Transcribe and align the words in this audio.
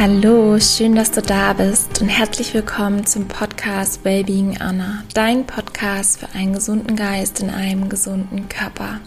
Hallo, 0.00 0.60
schön, 0.60 0.94
dass 0.94 1.10
du 1.10 1.20
da 1.20 1.54
bist 1.54 2.00
und 2.00 2.08
herzlich 2.08 2.54
willkommen 2.54 3.04
zum 3.04 3.26
Podcast 3.26 4.04
Wellbeing 4.04 4.60
Anna, 4.60 5.02
dein 5.12 5.44
Podcast 5.44 6.20
für 6.20 6.28
einen 6.36 6.52
gesunden 6.52 6.94
Geist 6.94 7.40
in 7.40 7.50
einem 7.50 7.88
gesunden 7.88 8.48
Körper. 8.48 9.00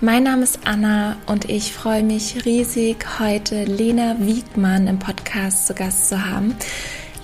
Mein 0.00 0.22
Name 0.22 0.44
ist 0.44 0.60
Anna 0.64 1.16
und 1.26 1.50
ich 1.50 1.72
freue 1.72 2.04
mich 2.04 2.44
riesig, 2.44 3.04
heute 3.18 3.64
Lena 3.64 4.14
Wiegmann 4.20 4.86
im 4.86 5.00
Podcast 5.00 5.66
zu 5.66 5.74
Gast 5.74 6.08
zu 6.08 6.24
haben. 6.24 6.54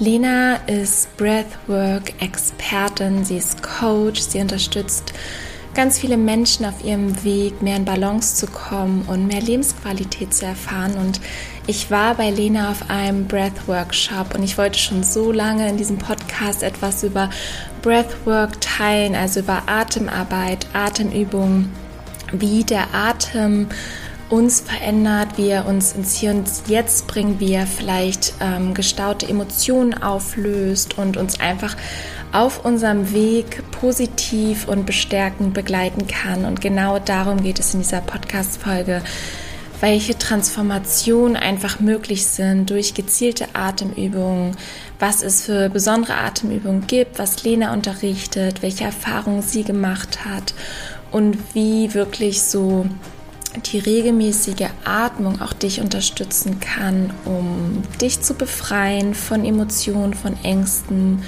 Lena 0.00 0.56
ist 0.66 1.16
Breathwork-Expertin, 1.18 3.24
sie 3.24 3.36
ist 3.36 3.62
Coach, 3.62 4.22
sie 4.22 4.40
unterstützt 4.40 5.12
ganz 5.74 5.98
viele 5.98 6.16
Menschen 6.16 6.64
auf 6.64 6.84
ihrem 6.84 7.24
Weg, 7.24 7.62
mehr 7.62 7.76
in 7.76 7.84
Balance 7.84 8.36
zu 8.36 8.46
kommen 8.46 9.04
und 9.06 9.26
mehr 9.26 9.40
Lebensqualität 9.40 10.34
zu 10.34 10.46
erfahren. 10.46 10.94
Und 10.94 11.20
ich 11.66 11.90
war 11.90 12.14
bei 12.14 12.30
Lena 12.30 12.70
auf 12.70 12.90
einem 12.90 13.26
Breathworkshop 13.26 14.34
und 14.34 14.42
ich 14.42 14.58
wollte 14.58 14.78
schon 14.78 15.02
so 15.02 15.32
lange 15.32 15.68
in 15.68 15.76
diesem 15.76 15.98
Podcast 15.98 16.62
etwas 16.62 17.02
über 17.02 17.30
Breathwork 17.82 18.60
teilen, 18.60 19.14
also 19.14 19.40
über 19.40 19.62
Atemarbeit, 19.66 20.66
Atemübungen, 20.72 21.72
wie 22.32 22.64
der 22.64 22.94
Atem 22.94 23.68
uns 24.30 24.60
verändert, 24.60 25.36
wie 25.36 25.48
er 25.48 25.66
uns 25.66 25.92
ins 25.92 26.14
Hier 26.14 26.30
und 26.30 26.48
Jetzt 26.66 27.06
bringt, 27.06 27.40
wie 27.40 27.54
er 27.54 27.66
vielleicht 27.66 28.34
ähm, 28.40 28.74
gestaute 28.74 29.26
Emotionen 29.26 29.94
auflöst 29.94 30.98
und 30.98 31.16
uns 31.16 31.40
einfach 31.40 31.76
auf 32.32 32.64
unserem 32.64 33.12
Weg 33.12 33.62
positiv 33.70 34.68
und 34.68 34.84
bestärkend 34.84 35.54
begleiten 35.54 36.06
kann. 36.06 36.44
Und 36.44 36.60
genau 36.60 36.98
darum 36.98 37.42
geht 37.42 37.58
es 37.58 37.72
in 37.72 37.80
dieser 37.80 38.00
Podcast-Folge, 38.00 39.02
welche 39.80 40.18
Transformationen 40.18 41.36
einfach 41.36 41.80
möglich 41.80 42.26
sind 42.26 42.68
durch 42.70 42.94
gezielte 42.94 43.46
Atemübungen, 43.54 44.56
was 44.98 45.22
es 45.22 45.44
für 45.44 45.70
besondere 45.70 46.16
Atemübungen 46.16 46.86
gibt, 46.86 47.18
was 47.18 47.44
Lena 47.44 47.72
unterrichtet, 47.72 48.60
welche 48.60 48.84
Erfahrungen 48.84 49.42
sie 49.42 49.62
gemacht 49.62 50.24
hat 50.24 50.52
und 51.12 51.38
wie 51.54 51.94
wirklich 51.94 52.42
so 52.42 52.86
die 53.66 53.78
regelmäßige 53.78 54.68
Atmung 54.84 55.40
auch 55.40 55.52
dich 55.52 55.80
unterstützen 55.80 56.60
kann, 56.60 57.12
um 57.24 57.82
dich 58.00 58.20
zu 58.22 58.34
befreien 58.34 59.14
von 59.14 59.44
Emotionen, 59.44 60.14
von 60.14 60.36
Ängsten, 60.42 61.22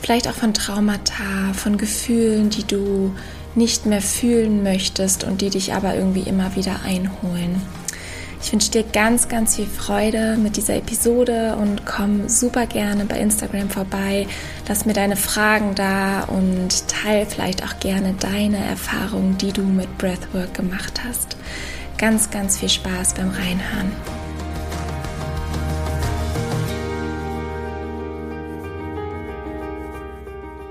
vielleicht 0.00 0.28
auch 0.28 0.34
von 0.34 0.54
Traumata, 0.54 1.52
von 1.54 1.76
Gefühlen, 1.78 2.50
die 2.50 2.64
du 2.64 3.14
nicht 3.54 3.86
mehr 3.86 4.02
fühlen 4.02 4.62
möchtest 4.62 5.24
und 5.24 5.40
die 5.40 5.50
dich 5.50 5.74
aber 5.74 5.94
irgendwie 5.94 6.28
immer 6.28 6.54
wieder 6.56 6.80
einholen. 6.84 7.60
Ich 8.40 8.52
wünsche 8.52 8.70
dir 8.70 8.84
ganz, 8.84 9.28
ganz 9.28 9.56
viel 9.56 9.66
Freude 9.66 10.36
mit 10.36 10.56
dieser 10.56 10.76
Episode 10.76 11.56
und 11.56 11.84
komm 11.84 12.28
super 12.28 12.66
gerne 12.66 13.04
bei 13.04 13.18
Instagram 13.18 13.68
vorbei. 13.68 14.26
Lass 14.68 14.86
mir 14.86 14.92
deine 14.92 15.16
Fragen 15.16 15.74
da 15.74 16.22
und 16.24 16.88
teile 16.88 17.26
vielleicht 17.26 17.64
auch 17.64 17.80
gerne 17.80 18.14
deine 18.18 18.58
Erfahrungen, 18.58 19.36
die 19.38 19.52
du 19.52 19.62
mit 19.62 19.98
Breathwork 19.98 20.54
gemacht 20.54 21.00
hast. 21.06 21.36
Ganz, 21.98 22.30
ganz 22.30 22.58
viel 22.58 22.68
Spaß 22.68 23.14
beim 23.14 23.30
Reinhören. 23.30 24.17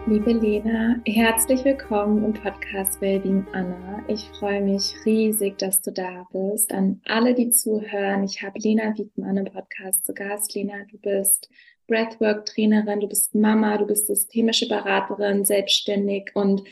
Liebe 0.10 0.32
Lena, 0.32 1.02
herzlich 1.06 1.66
willkommen 1.66 2.24
im 2.24 2.34
Podcast 2.34 3.02
Wellbeing 3.02 3.46
Anna. 3.52 4.06
Ich 4.08 4.24
freue 4.40 4.62
mich 4.62 4.96
riesig, 5.04 5.58
dass 5.58 5.82
du 5.82 5.92
da 5.92 6.26
bist. 6.32 6.72
An 6.72 7.02
alle, 7.04 7.34
die 7.34 7.50
zuhören, 7.50 8.24
ich 8.24 8.42
habe 8.42 8.58
Lena 8.58 8.98
Wiedmann 8.98 9.36
im 9.36 9.52
Podcast 9.52 10.06
zu 10.06 10.14
Gast. 10.14 10.56
Lena, 10.56 10.86
du 10.90 10.98
bist 10.98 11.50
Breathwork-Trainerin, 11.88 13.02
du 13.02 13.10
bist 13.10 13.36
Mama, 13.36 13.78
du 13.78 13.86
bist 13.86 14.08
systemische 14.08 14.70
Beraterin, 14.70 15.44
selbstständig 15.44 16.32
und 16.36 16.64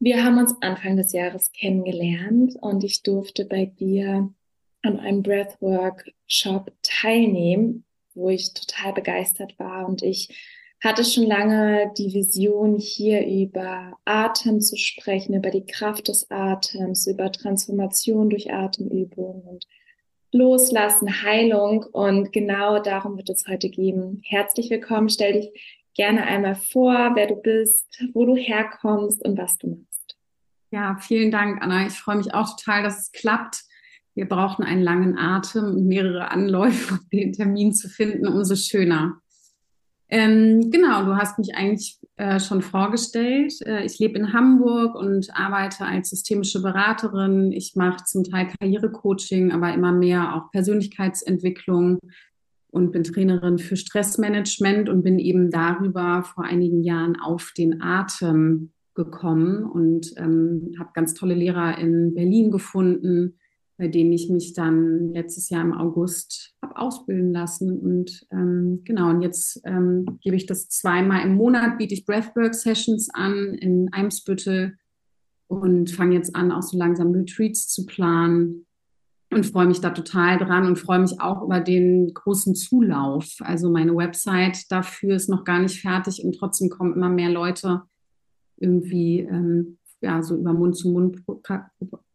wir 0.00 0.24
haben 0.24 0.38
uns 0.38 0.54
Anfang 0.62 0.96
des 0.96 1.12
Jahres 1.12 1.52
kennengelernt 1.52 2.54
und 2.62 2.82
ich 2.82 3.02
durfte 3.02 3.44
bei 3.44 3.66
dir 3.66 4.32
an 4.80 4.98
einem 4.98 5.22
Breathwork-Shop 5.22 6.72
teilnehmen, 6.80 7.84
wo 8.14 8.30
ich 8.30 8.54
total 8.54 8.94
begeistert 8.94 9.58
war 9.58 9.86
und 9.86 10.02
ich 10.02 10.57
hatte 10.80 11.04
schon 11.04 11.24
lange 11.24 11.92
die 11.98 12.14
Vision, 12.14 12.78
hier 12.78 13.26
über 13.26 13.98
Atem 14.04 14.60
zu 14.60 14.76
sprechen, 14.76 15.34
über 15.34 15.50
die 15.50 15.66
Kraft 15.66 16.08
des 16.08 16.30
Atems, 16.30 17.06
über 17.06 17.32
Transformation 17.32 18.30
durch 18.30 18.52
Atemübungen 18.52 19.42
und 19.42 19.66
Loslassen, 20.32 21.22
Heilung. 21.22 21.84
Und 21.92 22.32
genau 22.32 22.80
darum 22.80 23.16
wird 23.16 23.30
es 23.30 23.46
heute 23.48 23.70
gehen. 23.70 24.22
Herzlich 24.24 24.70
willkommen. 24.70 25.08
Stell 25.08 25.32
dich 25.32 25.50
gerne 25.94 26.22
einmal 26.24 26.54
vor, 26.54 27.12
wer 27.14 27.26
du 27.26 27.34
bist, 27.34 28.00
wo 28.12 28.24
du 28.24 28.36
herkommst 28.36 29.24
und 29.24 29.36
was 29.36 29.58
du 29.58 29.68
machst. 29.68 30.16
Ja, 30.70 30.96
vielen 31.00 31.30
Dank, 31.30 31.60
Anna. 31.60 31.86
Ich 31.86 31.94
freue 31.94 32.16
mich 32.16 32.34
auch 32.34 32.56
total, 32.56 32.84
dass 32.84 32.98
es 33.00 33.12
klappt. 33.12 33.64
Wir 34.14 34.28
brauchten 34.28 34.62
einen 34.62 34.82
langen 34.82 35.18
Atem 35.18 35.64
und 35.64 35.86
mehrere 35.86 36.30
Anläufe, 36.30 36.94
um 36.94 37.08
den 37.10 37.32
Termin 37.32 37.72
zu 37.72 37.88
finden. 37.88 38.28
Umso 38.28 38.54
schöner. 38.54 39.20
Ähm, 40.10 40.70
genau, 40.70 41.04
du 41.04 41.16
hast 41.16 41.38
mich 41.38 41.54
eigentlich 41.54 41.98
äh, 42.16 42.40
schon 42.40 42.62
vorgestellt. 42.62 43.54
Äh, 43.66 43.84
ich 43.84 43.98
lebe 43.98 44.18
in 44.18 44.32
Hamburg 44.32 44.94
und 44.94 45.28
arbeite 45.34 45.84
als 45.84 46.10
systemische 46.10 46.62
Beraterin. 46.62 47.52
Ich 47.52 47.74
mache 47.76 48.04
zum 48.04 48.24
Teil 48.24 48.48
Karrierecoaching, 48.58 49.52
aber 49.52 49.74
immer 49.74 49.92
mehr 49.92 50.34
auch 50.34 50.50
Persönlichkeitsentwicklung 50.50 51.98
und 52.70 52.92
bin 52.92 53.04
Trainerin 53.04 53.58
für 53.58 53.76
Stressmanagement 53.76 54.88
und 54.88 55.02
bin 55.02 55.18
eben 55.18 55.50
darüber 55.50 56.22
vor 56.22 56.44
einigen 56.44 56.82
Jahren 56.82 57.16
auf 57.20 57.52
den 57.56 57.82
Atem 57.82 58.72
gekommen 58.94 59.64
und 59.64 60.12
ähm, 60.16 60.74
habe 60.78 60.90
ganz 60.94 61.14
tolle 61.14 61.34
Lehrer 61.34 61.78
in 61.78 62.14
Berlin 62.14 62.50
gefunden, 62.50 63.38
bei 63.78 63.86
denen 63.86 64.12
ich 64.12 64.28
mich 64.28 64.54
dann 64.54 65.12
letztes 65.14 65.48
Jahr 65.50 65.62
im 65.62 65.72
August 65.72 66.54
habe 66.60 66.76
ausbilden 66.76 67.32
lassen. 67.32 67.78
Und 67.78 68.26
ähm, 68.32 68.82
genau, 68.84 69.10
und 69.10 69.22
jetzt 69.22 69.60
ähm, 69.64 70.18
gebe 70.20 70.34
ich 70.34 70.46
das 70.46 70.68
zweimal 70.68 71.22
im 71.22 71.36
Monat, 71.36 71.78
biete 71.78 71.94
ich 71.94 72.04
Breathwork-Sessions 72.04 73.08
an 73.14 73.54
in 73.54 73.88
Eimsbüttel 73.92 74.76
und 75.46 75.90
fange 75.90 76.16
jetzt 76.16 76.34
an, 76.34 76.50
auch 76.50 76.62
so 76.62 76.76
langsam 76.76 77.12
Retreats 77.12 77.68
zu 77.68 77.86
planen 77.86 78.66
und 79.30 79.46
freue 79.46 79.66
mich 79.66 79.80
da 79.80 79.90
total 79.90 80.38
dran 80.38 80.66
und 80.66 80.76
freue 80.76 80.98
mich 80.98 81.20
auch 81.20 81.42
über 81.42 81.60
den 81.60 82.12
großen 82.12 82.56
Zulauf. 82.56 83.36
Also 83.40 83.70
meine 83.70 83.94
Website 83.94 84.70
dafür 84.70 85.14
ist 85.14 85.28
noch 85.28 85.44
gar 85.44 85.60
nicht 85.60 85.80
fertig 85.80 86.24
und 86.24 86.32
trotzdem 86.36 86.68
kommen 86.68 86.94
immer 86.94 87.10
mehr 87.10 87.30
Leute 87.30 87.82
irgendwie 88.56 89.20
ähm, 89.20 89.78
ja, 90.00 90.22
so 90.22 90.36
über 90.36 90.52
Mund 90.52 90.76
zu 90.76 90.90
Mund, 90.90 91.22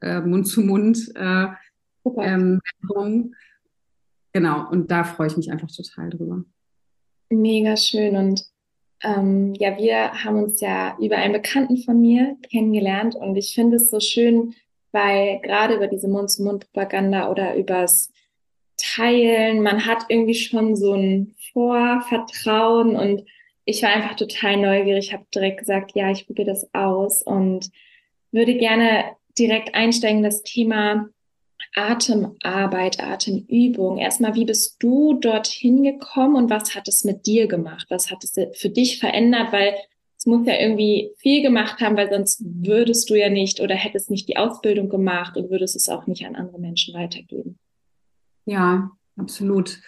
äh, 0.01 0.21
Mund 0.21 0.47
zu 0.47 0.61
Mund 0.61 1.11
äh, 1.15 1.47
ähm, 2.17 2.61
Genau, 4.33 4.67
und 4.71 4.89
da 4.89 5.03
freue 5.03 5.27
ich 5.27 5.37
mich 5.37 5.51
einfach 5.51 5.69
total 5.69 6.09
drüber. 6.09 6.43
Mega 7.29 7.77
schön. 7.77 8.15
Und 8.15 8.43
ähm, 9.03 9.53
ja, 9.55 9.77
wir 9.77 10.23
haben 10.23 10.43
uns 10.43 10.59
ja 10.59 10.97
über 10.99 11.17
einen 11.17 11.33
Bekannten 11.33 11.77
von 11.77 12.01
mir 12.01 12.35
kennengelernt 12.49 13.15
und 13.15 13.35
ich 13.35 13.53
finde 13.53 13.77
es 13.77 13.91
so 13.91 13.99
schön, 13.99 14.55
weil 14.91 15.39
gerade 15.41 15.75
über 15.75 15.87
diese 15.87 16.07
Mund-zu-Mund-Propaganda 16.07 17.29
oder 17.29 17.55
übers 17.55 18.11
Teilen, 18.77 19.61
man 19.61 19.85
hat 19.85 20.05
irgendwie 20.09 20.35
schon 20.35 20.75
so 20.75 20.93
ein 20.93 21.35
Vorvertrauen 21.53 22.95
und 22.95 23.23
ich 23.65 23.81
war 23.81 23.89
einfach 23.89 24.15
total 24.15 24.57
neugierig, 24.57 25.13
habe 25.13 25.25
direkt 25.33 25.59
gesagt, 25.59 25.91
ja, 25.95 26.11
ich 26.11 26.25
probiere 26.25 26.51
das 26.51 26.73
aus 26.73 27.23
und 27.23 27.69
würde 28.31 28.55
gerne 28.57 29.05
direkt 29.37 29.73
einsteigen 29.75 30.17
in 30.17 30.23
das 30.23 30.43
Thema 30.43 31.09
Atemarbeit, 31.75 33.01
Atemübung. 33.01 33.97
Erstmal, 33.97 34.35
wie 34.35 34.45
bist 34.45 34.75
du 34.79 35.13
dorthin 35.13 35.83
gekommen 35.83 36.35
und 36.35 36.49
was 36.49 36.75
hat 36.75 36.87
es 36.87 37.03
mit 37.03 37.25
dir 37.25 37.47
gemacht? 37.47 37.87
Was 37.89 38.11
hat 38.11 38.23
es 38.23 38.35
für 38.53 38.69
dich 38.69 38.99
verändert? 38.99 39.51
Weil 39.51 39.75
es 40.17 40.25
muss 40.25 40.45
ja 40.45 40.59
irgendwie 40.59 41.11
viel 41.17 41.41
gemacht 41.41 41.81
haben, 41.81 41.97
weil 41.97 42.09
sonst 42.09 42.43
würdest 42.45 43.09
du 43.09 43.15
ja 43.15 43.29
nicht 43.29 43.59
oder 43.59 43.75
hättest 43.75 44.11
nicht 44.11 44.29
die 44.29 44.37
Ausbildung 44.37 44.89
gemacht 44.89 45.35
und 45.35 45.49
würdest 45.49 45.75
es 45.75 45.89
auch 45.89 46.05
nicht 46.05 46.25
an 46.25 46.35
andere 46.35 46.59
Menschen 46.59 46.93
weitergeben. 46.93 47.57
Ja, 48.45 48.91
absolut. 49.17 49.79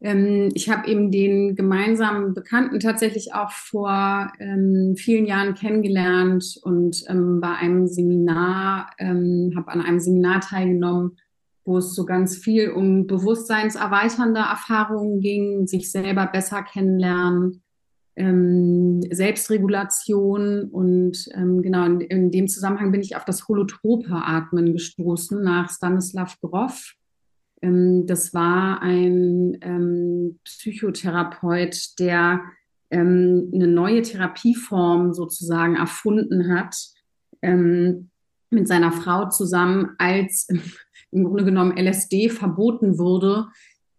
Ähm, 0.00 0.48
ich 0.54 0.70
habe 0.70 0.88
eben 0.88 1.10
den 1.10 1.54
gemeinsamen 1.56 2.34
Bekannten 2.34 2.80
tatsächlich 2.80 3.34
auch 3.34 3.50
vor 3.50 4.32
ähm, 4.38 4.94
vielen 4.96 5.26
Jahren 5.26 5.54
kennengelernt 5.54 6.58
und 6.62 7.04
ähm, 7.08 7.40
bei 7.40 7.54
einem 7.54 7.86
Seminar, 7.86 8.90
ähm, 8.98 9.52
habe 9.56 9.70
an 9.70 9.82
einem 9.82 10.00
Seminar 10.00 10.40
teilgenommen, 10.40 11.16
wo 11.64 11.78
es 11.78 11.94
so 11.94 12.06
ganz 12.06 12.36
viel 12.36 12.70
um 12.70 13.06
bewusstseinserweiternde 13.06 14.40
Erfahrungen 14.40 15.20
ging, 15.20 15.66
sich 15.66 15.90
selber 15.90 16.26
besser 16.26 16.62
kennenlernen, 16.62 17.62
ähm, 18.16 19.02
Selbstregulation 19.10 20.64
und 20.64 21.28
ähm, 21.34 21.62
genau 21.62 21.84
in, 21.84 22.00
in, 22.00 22.30
dem 22.30 22.48
Zusammenhang 22.48 22.90
bin 22.90 23.02
ich 23.02 23.16
auf 23.16 23.24
das 23.24 23.48
holotrope 23.48 24.10
Atmen 24.10 24.72
gestoßen 24.72 25.42
nach 25.42 25.70
Stanislav 25.70 26.38
Grof. 26.40 26.94
Ähm, 26.94 26.99
das 27.62 28.32
war 28.32 28.80
ein 28.82 29.58
ähm, 29.60 30.38
Psychotherapeut, 30.44 31.98
der 31.98 32.40
ähm, 32.90 33.50
eine 33.54 33.66
neue 33.66 34.02
Therapieform 34.02 35.12
sozusagen 35.12 35.76
erfunden 35.76 36.54
hat, 36.54 36.76
ähm, 37.42 38.10
mit 38.50 38.66
seiner 38.66 38.92
Frau 38.92 39.28
zusammen, 39.28 39.90
als 39.98 40.48
im 41.12 41.24
Grunde 41.24 41.44
genommen 41.44 41.76
LSD 41.76 42.30
verboten 42.30 42.98
wurde, 42.98 43.46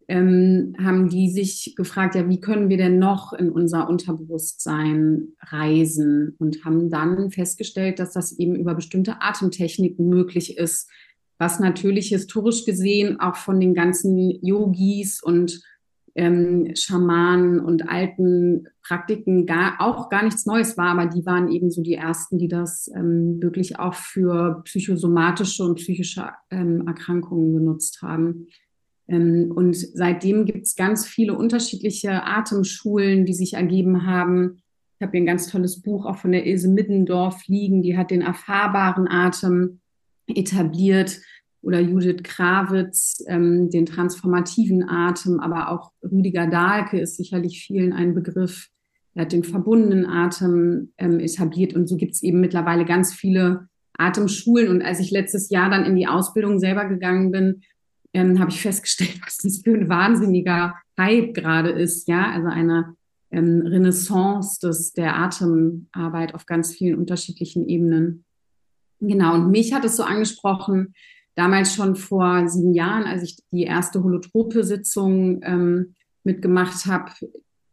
ähm, 0.08 0.76
haben 0.78 1.08
die 1.08 1.30
sich 1.30 1.74
gefragt, 1.78 2.16
ja, 2.16 2.28
wie 2.28 2.42
können 2.42 2.68
wir 2.68 2.78
denn 2.78 3.00
noch 3.00 3.32
in 3.32 3.50
unser 3.50 3.88
Unterbewusstsein 3.88 5.30
reisen? 5.40 6.36
Und 6.38 6.66
haben 6.66 6.90
dann 6.90 7.32
festgestellt, 7.32 8.00
dass 8.00 8.12
das 8.12 8.38
eben 8.38 8.56
über 8.56 8.76
bestimmte 8.76 9.22
Atemtechniken 9.22 10.10
möglich 10.10 10.58
ist, 10.58 10.90
was 11.42 11.60
natürlich 11.60 12.10
historisch 12.10 12.66
gesehen 12.66 13.20
auch 13.20 13.36
von 13.36 13.60
den 13.60 13.74
ganzen 13.74 14.16
Yogis 14.46 15.24
und 15.24 15.64
ähm, 16.14 16.72
Schamanen 16.76 17.60
und 17.60 17.90
alten 17.90 18.68
Praktiken 18.84 19.48
gar, 19.48 19.78
auch 19.80 20.10
gar 20.10 20.24
nichts 20.24 20.46
Neues 20.46 20.78
war, 20.78 20.90
aber 20.90 21.08
die 21.08 21.26
waren 21.26 21.50
eben 21.50 21.72
so 21.72 21.82
die 21.82 21.96
ersten, 21.96 22.38
die 22.38 22.48
das 22.48 22.92
ähm, 22.96 23.42
wirklich 23.42 23.80
auch 23.80 23.96
für 23.96 24.62
psychosomatische 24.66 25.64
und 25.64 25.76
psychische 25.76 26.30
ähm, 26.52 26.86
Erkrankungen 26.86 27.54
genutzt 27.54 28.04
haben. 28.04 28.46
Ähm, 29.08 29.52
und 29.56 29.76
seitdem 29.76 30.46
gibt 30.46 30.68
es 30.68 30.76
ganz 30.76 31.08
viele 31.08 31.34
unterschiedliche 31.34 32.24
Atemschulen, 32.24 33.26
die 33.26 33.34
sich 33.34 33.54
ergeben 33.54 34.06
haben. 34.06 34.62
Ich 35.00 35.02
habe 35.02 35.14
hier 35.14 35.22
ein 35.22 35.26
ganz 35.26 35.48
tolles 35.48 35.82
Buch 35.82 36.06
auch 36.06 36.18
von 36.18 36.34
der 36.34 36.46
Ilse 36.46 36.70
Middendorf 36.70 37.48
liegen, 37.48 37.82
die 37.82 37.98
hat 37.98 38.12
den 38.12 38.22
erfahrbaren 38.22 39.08
Atem 39.08 39.81
etabliert 40.28 41.20
oder 41.62 41.80
Judith 41.80 42.24
Krawitz 42.24 43.24
ähm, 43.28 43.70
den 43.70 43.86
transformativen 43.86 44.88
Atem, 44.88 45.40
aber 45.40 45.70
auch 45.70 45.92
Rüdiger 46.04 46.48
Dahlke 46.48 47.00
ist 47.00 47.18
sicherlich 47.18 47.64
vielen 47.66 47.94
ein 47.94 48.16
Begriff. 48.16 48.68
Er 49.14 49.24
hat 49.24 49.32
den 49.32 49.44
verbundenen 49.44 50.06
Atem 50.06 50.94
ähm, 50.98 51.20
etabliert 51.20 51.76
und 51.76 51.88
so 51.88 51.98
gibt 51.98 52.14
es 52.14 52.24
eben 52.24 52.40
mittlerweile 52.40 52.86
ganz 52.86 53.14
viele 53.14 53.68
Atemschulen. 53.98 54.70
Und 54.70 54.82
als 54.82 55.00
ich 55.00 55.12
letztes 55.12 55.50
Jahr 55.50 55.70
dann 55.70 55.86
in 55.86 55.96
die 55.96 56.08
Ausbildung 56.08 56.60
selber 56.60 56.86
gegangen 56.86 57.32
bin, 57.32 57.62
ähm, 58.14 58.40
habe 58.40 58.52
ich 58.52 58.62
festgestellt, 58.62 59.20
was 59.26 59.38
das 59.38 59.62
für 59.64 59.74
ein 59.74 59.90
wahnsinniger 59.90 60.76
Hype 60.98 61.34
gerade 61.34 61.70
ist. 61.70 62.08
Ja, 62.08 62.32
also 62.32 62.48
eine 62.48 62.96
ähm, 63.32 63.64
Renaissance 63.66 64.60
des, 64.60 64.94
der 64.94 65.18
Atemarbeit 65.18 66.34
auf 66.34 66.46
ganz 66.46 66.74
vielen 66.74 66.98
unterschiedlichen 66.98 67.68
Ebenen. 67.68 68.26
Genau, 69.02 69.34
und 69.34 69.50
mich 69.50 69.74
hat 69.74 69.84
es 69.84 69.98
so 69.98 70.04
angesprochen, 70.04 70.94
damals 71.36 71.74
schon 71.74 71.96
vor 71.96 72.48
sieben 72.48 72.74
Jahren, 72.74 73.04
als 73.04 73.24
ich 73.24 73.38
die 73.52 73.64
erste 73.64 74.04
Holotrope-Sitzung 74.04 75.42
ähm, 75.44 75.96
mitgemacht 76.24 76.86
habe, 76.86 77.12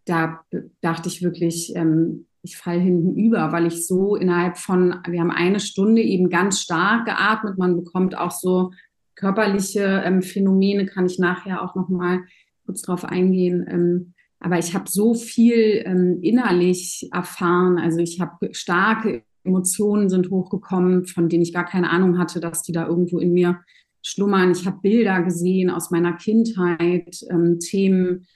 da 0.07 0.41
dachte 0.81 1.09
ich 1.09 1.23
wirklich, 1.23 1.77
ähm, 1.77 2.27
ich 2.43 2.57
falle 2.57 2.81
hinten 2.81 3.15
über, 3.15 3.53
weil 3.53 3.67
ich 3.67 3.87
so 3.87 4.17
innerhalb 4.17 4.57
von, 4.57 4.97
wir 5.07 5.21
haben 5.21 5.31
eine 5.31 5.61
Stunde 5.61 6.01
eben 6.01 6.31
ganz 6.31 6.61
stark 6.61 7.05
geatmet. 7.05 7.59
Man 7.59 7.77
bekommt 7.77 8.17
auch 8.17 8.31
so 8.31 8.71
körperliche 9.17 10.03
ähm, 10.05 10.23
Phänomene, 10.23 10.87
kann 10.87 11.05
ich 11.05 11.19
nachher 11.19 11.63
auch 11.63 11.75
noch 11.75 11.91
mal 11.91 12.21
kurz 12.65 12.81
drauf 12.83 13.05
eingehen. 13.05 13.67
Ähm, 13.69 14.15
aber 14.41 14.59
ich 14.59 14.75
habe 14.75 14.89
so 14.89 15.15
viel 15.15 15.83
ähm, 15.85 16.21
innerlich 16.23 17.11
erfahren. 17.13 17.79
Also 17.79 17.99
ich 17.99 18.21
habe 18.21 18.55
starke 18.55 19.25
Emotionen 19.45 20.09
sind 20.09 20.31
hochgekommen, 20.31 21.07
von 21.07 21.29
denen 21.29 21.43
ich 21.43 21.53
gar 21.53 21.65
keine 21.65 21.91
Ahnung 21.91 22.19
hatte, 22.19 22.41
dass 22.41 22.63
die 22.63 22.73
da 22.73 22.87
irgendwo 22.87 23.19
in 23.19 23.33
mir 23.33 23.61
schlummern. 24.03 24.53
Ich 24.53 24.67
habe 24.67 24.81
Bilder 24.83 25.23
gesehen 25.23 25.71
aus 25.71 25.91
meiner 25.91 26.15
Kindheit, 26.15 27.21
ähm, 27.31 27.59
Themen, 27.59 28.27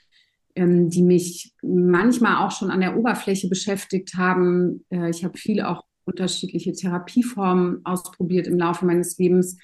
ähm, 0.55 0.91
die 0.91 1.03
mich 1.03 1.55
manchmal 1.63 2.45
auch 2.45 2.51
schon 2.51 2.71
an 2.71 2.81
der 2.81 2.97
Oberfläche 2.97 3.49
beschäftigt 3.49 4.15
haben. 4.17 4.85
Äh, 4.91 5.11
ich 5.11 5.25
habe 5.25 5.39
viele 5.39 5.69
auch 5.69 5.85
unterschiedliche 6.05 6.73
Therapieformen 6.73 7.85
ausprobiert 7.85 8.47
im 8.47 8.59
Laufe 8.59 8.85
meines 8.85 9.19
Lebens. 9.19 9.59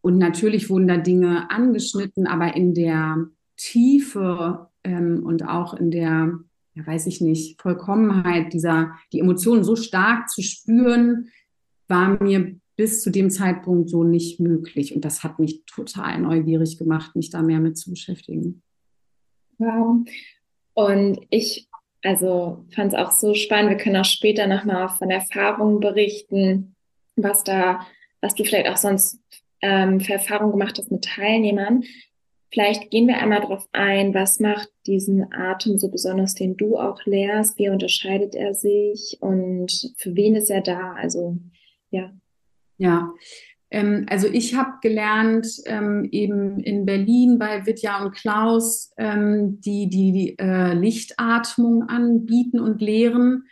Und 0.00 0.18
natürlich 0.18 0.70
wurden 0.70 0.88
da 0.88 0.96
Dinge 0.96 1.50
angeschnitten, 1.50 2.26
aber 2.26 2.56
in 2.56 2.74
der 2.74 3.26
Tiefe 3.56 4.68
ähm, 4.84 5.22
und 5.24 5.46
auch 5.46 5.74
in 5.74 5.90
der 5.90 6.38
ja, 6.74 6.86
weiß 6.86 7.06
ich 7.06 7.20
nicht, 7.20 7.60
Vollkommenheit 7.60 8.52
dieser, 8.52 8.92
die 9.12 9.20
Emotionen 9.20 9.64
so 9.64 9.76
stark 9.76 10.28
zu 10.28 10.42
spüren, 10.42 11.28
war 11.88 12.22
mir 12.22 12.56
bis 12.76 13.02
zu 13.02 13.10
dem 13.10 13.30
Zeitpunkt 13.30 13.90
so 13.90 14.04
nicht 14.04 14.40
möglich. 14.40 14.94
Und 14.94 15.04
das 15.04 15.22
hat 15.22 15.38
mich 15.38 15.64
total 15.66 16.18
neugierig 16.20 16.78
gemacht, 16.78 17.14
mich 17.16 17.30
da 17.30 17.42
mehr 17.42 17.60
mit 17.60 17.76
zu 17.76 17.90
beschäftigen. 17.90 18.62
Wow. 19.58 20.06
Und 20.74 21.20
ich, 21.28 21.68
also 22.02 22.64
fand 22.74 22.92
es 22.92 22.98
auch 22.98 23.10
so 23.10 23.34
spannend. 23.34 23.70
Wir 23.70 23.76
können 23.76 23.96
auch 23.96 24.04
später 24.06 24.46
nochmal 24.46 24.88
von 24.88 25.10
Erfahrungen 25.10 25.80
berichten, 25.80 26.74
was 27.16 27.44
da, 27.44 27.86
was 28.22 28.34
du 28.34 28.44
vielleicht 28.44 28.68
auch 28.68 28.78
sonst 28.78 29.20
ähm, 29.60 30.00
für 30.00 30.14
Erfahrungen 30.14 30.52
gemacht 30.52 30.78
hast 30.78 30.90
mit 30.90 31.04
Teilnehmern. 31.04 31.82
Vielleicht 32.52 32.90
gehen 32.90 33.06
wir 33.06 33.18
einmal 33.18 33.40
darauf 33.40 33.68
ein, 33.72 34.12
was 34.12 34.40
macht 34.40 34.68
diesen 34.86 35.32
Atem 35.32 35.78
so 35.78 35.88
besonders, 35.88 36.34
den 36.34 36.56
du 36.56 36.76
auch 36.76 37.04
lehrst? 37.04 37.58
Wie 37.58 37.68
unterscheidet 37.68 38.34
er 38.34 38.54
sich 38.54 39.18
und 39.20 39.92
für 39.96 40.16
wen 40.16 40.34
ist 40.34 40.50
er 40.50 40.60
da? 40.60 40.94
Also, 40.94 41.36
ja. 41.90 42.12
Ja, 42.76 43.12
ähm, 43.70 44.06
also 44.08 44.26
ich 44.26 44.56
habe 44.56 44.72
gelernt 44.82 45.46
ähm, 45.66 46.08
eben 46.10 46.60
in 46.60 46.86
Berlin 46.86 47.38
bei 47.38 47.66
Vidya 47.66 48.02
und 48.02 48.12
Klaus, 48.12 48.92
ähm, 48.96 49.60
die 49.60 49.88
die 49.88 50.36
äh, 50.38 50.74
Lichtatmung 50.74 51.84
anbieten 51.84 52.58
und 52.58 52.80
lehren. 52.80 53.44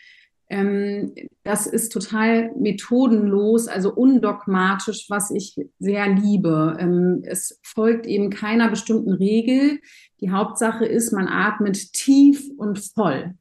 Ähm, 0.50 1.14
das 1.42 1.66
ist 1.66 1.92
total 1.92 2.52
methodenlos, 2.56 3.68
also 3.68 3.92
undogmatisch, 3.92 5.06
was 5.08 5.30
ich 5.30 5.56
sehr 5.78 6.08
liebe. 6.08 6.76
Ähm, 6.78 7.22
es 7.24 7.60
folgt 7.62 8.06
eben 8.06 8.30
keiner 8.30 8.68
bestimmten 8.68 9.12
Regel. 9.12 9.80
Die 10.20 10.30
Hauptsache 10.30 10.86
ist, 10.86 11.12
man 11.12 11.28
atmet 11.28 11.92
tief 11.92 12.48
und 12.56 12.78
voll, 12.78 13.34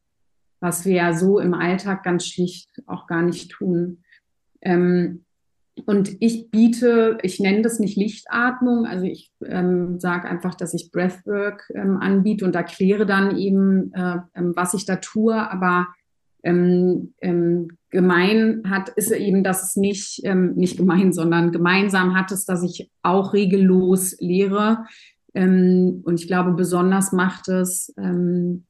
was 0.60 0.86
wir 0.86 0.96
ja 0.96 1.14
so 1.14 1.40
im 1.40 1.54
Alltag 1.54 2.04
ganz 2.04 2.26
schlicht 2.26 2.70
auch 2.88 3.08
gar 3.08 3.22
nicht 3.22 3.52
tun. 3.52 4.04
Ähm, 4.62 5.24
und 5.86 6.18
ich 6.20 6.50
biete, 6.50 7.20
ich 7.22 7.40
nenne 7.40 7.62
das 7.62 7.80
nicht 7.80 7.96
Lichtatmung, 7.98 8.86
also 8.86 9.06
ich 9.06 9.32
ähm, 9.46 10.00
sage 10.00 10.28
einfach, 10.28 10.56
dass 10.56 10.74
ich 10.74 10.92
Breathwork 10.92 11.70
ähm, 11.74 11.98
anbiete 11.98 12.46
und 12.46 12.56
erkläre 12.56 13.06
dann 13.06 13.38
eben, 13.38 13.94
äh, 13.94 14.18
ähm, 14.34 14.54
was 14.56 14.74
ich 14.74 14.86
da 14.86 14.96
tue, 14.98 15.36
aber 15.36 15.88
ähm, 16.44 17.14
ähm, 17.22 17.78
gemein 17.90 18.64
hat, 18.70 18.90
ist 18.90 19.12
eben, 19.12 19.44
dass 19.44 19.64
es 19.64 19.76
nicht, 19.76 20.22
ähm, 20.24 20.54
nicht 20.56 20.78
gemein, 20.78 21.14
sondern 21.14 21.52
gemeinsam 21.52 22.16
hat 22.16 22.32
es, 22.32 22.46
dass 22.46 22.64
ich 22.64 22.92
auch 23.02 23.34
regellos 23.34 24.16
lehre. 24.20 24.86
Ähm, 25.34 26.02
und 26.06 26.20
ich 26.20 26.28
glaube, 26.28 26.52
besonders 26.54 27.12
macht 27.12 27.48
es, 27.48 27.94
ähm, 27.98 28.66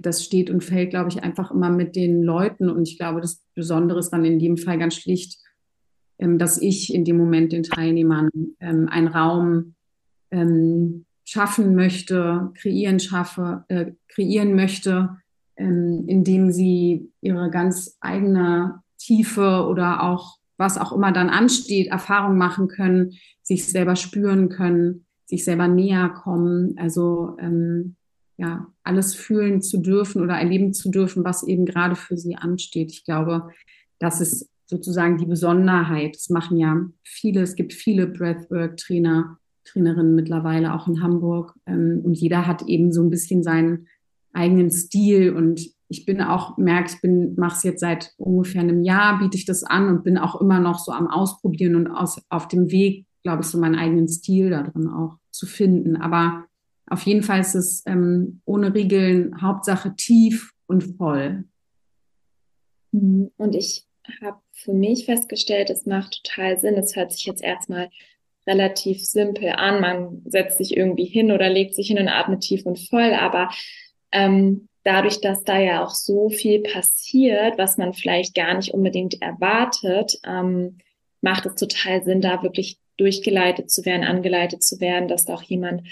das 0.00 0.24
steht 0.24 0.48
und 0.48 0.64
fällt, 0.64 0.90
glaube 0.90 1.10
ich, 1.10 1.22
einfach 1.22 1.50
immer 1.50 1.70
mit 1.70 1.96
den 1.96 2.22
Leuten. 2.22 2.70
Und 2.70 2.88
ich 2.88 2.98
glaube, 2.98 3.20
das 3.20 3.42
Besondere 3.54 3.98
ist 3.98 4.10
dann 4.10 4.24
in 4.24 4.38
dem 4.38 4.56
Fall 4.56 4.78
ganz 4.78 4.94
schlicht, 4.94 5.38
ähm, 6.18 6.38
dass 6.38 6.60
ich 6.60 6.94
in 6.94 7.04
dem 7.04 7.18
Moment 7.18 7.52
den 7.52 7.62
Teilnehmern 7.62 8.30
einen 8.58 9.08
Raum 9.08 9.74
schaffen 11.26 11.74
möchte, 11.74 12.50
kreieren 12.54 13.00
schaffe, 13.00 13.64
äh, 13.68 13.92
kreieren 14.08 14.54
möchte, 14.54 15.16
ähm, 15.56 16.04
indem 16.06 16.50
sie 16.50 17.10
ihre 17.20 17.50
ganz 17.50 17.96
eigene 18.00 18.80
Tiefe 18.98 19.66
oder 19.68 20.02
auch 20.02 20.38
was 20.58 20.78
auch 20.78 20.92
immer 20.92 21.12
dann 21.12 21.28
ansteht, 21.28 21.88
Erfahrung 21.88 22.38
machen 22.38 22.68
können, 22.68 23.12
sich 23.42 23.66
selber 23.66 23.96
spüren 23.96 24.48
können, 24.48 25.06
sich 25.26 25.44
selber 25.44 25.68
näher 25.68 26.08
kommen. 26.08 26.76
Also 26.78 27.36
ähm, 27.38 27.96
ja, 28.38 28.66
alles 28.82 29.14
fühlen 29.14 29.62
zu 29.62 29.78
dürfen 29.78 30.22
oder 30.22 30.34
erleben 30.34 30.72
zu 30.72 30.90
dürfen, 30.90 31.24
was 31.24 31.42
eben 31.42 31.66
gerade 31.66 31.96
für 31.96 32.16
sie 32.16 32.36
ansteht. 32.36 32.90
Ich 32.90 33.04
glaube, 33.04 33.48
das 33.98 34.20
ist 34.20 34.48
sozusagen 34.66 35.16
die 35.16 35.26
Besonderheit. 35.26 36.16
Es 36.16 36.28
machen 36.28 36.56
ja 36.58 36.80
viele, 37.02 37.42
es 37.42 37.54
gibt 37.54 37.72
viele 37.72 38.06
Breathwork-Trainer, 38.06 39.38
Trainerinnen 39.64 40.14
mittlerweile 40.14 40.74
auch 40.74 40.86
in 40.86 41.02
Hamburg. 41.02 41.54
Ähm, 41.66 42.00
und 42.04 42.14
jeder 42.14 42.46
hat 42.46 42.62
eben 42.62 42.92
so 42.92 43.02
ein 43.02 43.10
bisschen 43.10 43.42
seinen 43.42 43.88
eigenen 44.36 44.70
Stil 44.70 45.34
und 45.34 45.60
ich 45.88 46.04
bin 46.04 46.20
auch, 46.20 46.56
merke, 46.56 46.90
ich 46.92 47.00
bin, 47.00 47.34
mache 47.36 47.56
es 47.56 47.62
jetzt 47.62 47.80
seit 47.80 48.12
ungefähr 48.16 48.60
einem 48.60 48.82
Jahr, 48.82 49.18
biete 49.18 49.36
ich 49.36 49.44
das 49.44 49.62
an 49.62 49.88
und 49.88 50.04
bin 50.04 50.18
auch 50.18 50.40
immer 50.40 50.58
noch 50.58 50.78
so 50.78 50.92
am 50.92 51.08
Ausprobieren 51.08 51.76
und 51.76 51.88
aus, 51.88 52.20
auf 52.28 52.48
dem 52.48 52.70
Weg, 52.70 53.06
glaube 53.22 53.42
ich, 53.42 53.48
so 53.48 53.58
meinen 53.58 53.76
eigenen 53.76 54.08
Stil 54.08 54.50
da 54.50 54.62
drin 54.62 54.88
auch 54.88 55.18
zu 55.30 55.46
finden. 55.46 55.96
Aber 55.96 56.44
auf 56.88 57.02
jeden 57.02 57.22
Fall 57.22 57.40
ist 57.40 57.54
es 57.54 57.82
ähm, 57.86 58.40
ohne 58.44 58.74
Regeln, 58.74 59.40
Hauptsache 59.40 59.94
tief 59.96 60.52
und 60.66 60.82
voll. 60.96 61.44
Mhm. 62.92 63.30
Und 63.36 63.54
ich 63.54 63.84
habe 64.22 64.40
für 64.52 64.72
mich 64.72 65.04
festgestellt, 65.04 65.70
es 65.70 65.86
macht 65.86 66.22
total 66.24 66.58
Sinn. 66.58 66.74
Es 66.74 66.96
hört 66.96 67.12
sich 67.12 67.24
jetzt 67.26 67.42
erstmal 67.42 67.90
relativ 68.46 69.04
simpel 69.04 69.50
an. 69.50 69.80
Man 69.80 70.22
setzt 70.26 70.58
sich 70.58 70.76
irgendwie 70.76 71.06
hin 71.06 71.32
oder 71.32 71.50
legt 71.50 71.74
sich 71.74 71.88
hin 71.88 71.98
und 71.98 72.08
atmet 72.08 72.40
tief 72.40 72.64
und 72.64 72.78
voll. 72.78 73.14
Aber 73.14 73.50
ähm, 74.16 74.68
dadurch, 74.82 75.20
dass 75.20 75.44
da 75.44 75.58
ja 75.58 75.84
auch 75.84 75.90
so 75.90 76.30
viel 76.30 76.62
passiert, 76.62 77.58
was 77.58 77.76
man 77.76 77.92
vielleicht 77.92 78.34
gar 78.34 78.54
nicht 78.54 78.72
unbedingt 78.72 79.20
erwartet, 79.20 80.18
ähm, 80.24 80.78
macht 81.20 81.44
es 81.44 81.56
total 81.56 82.02
Sinn, 82.02 82.20
da 82.20 82.42
wirklich 82.42 82.78
durchgeleitet 82.96 83.70
zu 83.70 83.84
werden, 83.84 84.04
angeleitet 84.04 84.62
zu 84.62 84.80
werden, 84.80 85.08
dass 85.08 85.26
da 85.26 85.34
auch 85.34 85.42
jemand 85.42 85.82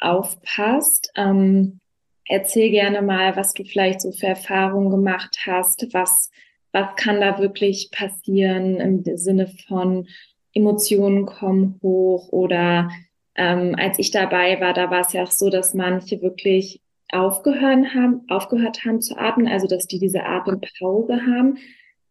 aufpasst. 0.00 1.12
Ähm, 1.16 1.80
erzähl 2.24 2.70
gerne 2.70 3.02
mal, 3.02 3.36
was 3.36 3.52
du 3.52 3.64
vielleicht 3.64 4.00
so 4.00 4.12
für 4.12 4.28
Erfahrungen 4.28 4.90
gemacht 4.90 5.38
hast, 5.44 5.88
was, 5.92 6.30
was 6.72 6.94
kann 6.96 7.20
da 7.20 7.38
wirklich 7.38 7.90
passieren 7.90 8.80
im 8.80 9.16
Sinne 9.16 9.48
von 9.68 10.06
Emotionen 10.54 11.26
kommen 11.26 11.78
hoch 11.82 12.28
oder 12.30 12.88
ähm, 13.34 13.74
als 13.76 13.98
ich 13.98 14.10
dabei 14.10 14.60
war, 14.60 14.72
da 14.72 14.90
war 14.90 15.00
es 15.00 15.12
ja 15.12 15.22
auch 15.22 15.30
so, 15.30 15.50
dass 15.50 15.74
manche 15.74 16.22
wirklich 16.22 16.80
aufgehört 17.12 17.94
haben, 17.94 18.22
aufgehört 18.28 18.84
haben 18.84 19.00
zu 19.00 19.16
atmen, 19.16 19.48
also 19.48 19.66
dass 19.66 19.86
die 19.86 19.98
diese 19.98 20.24
Atempause 20.24 21.26
haben. 21.26 21.58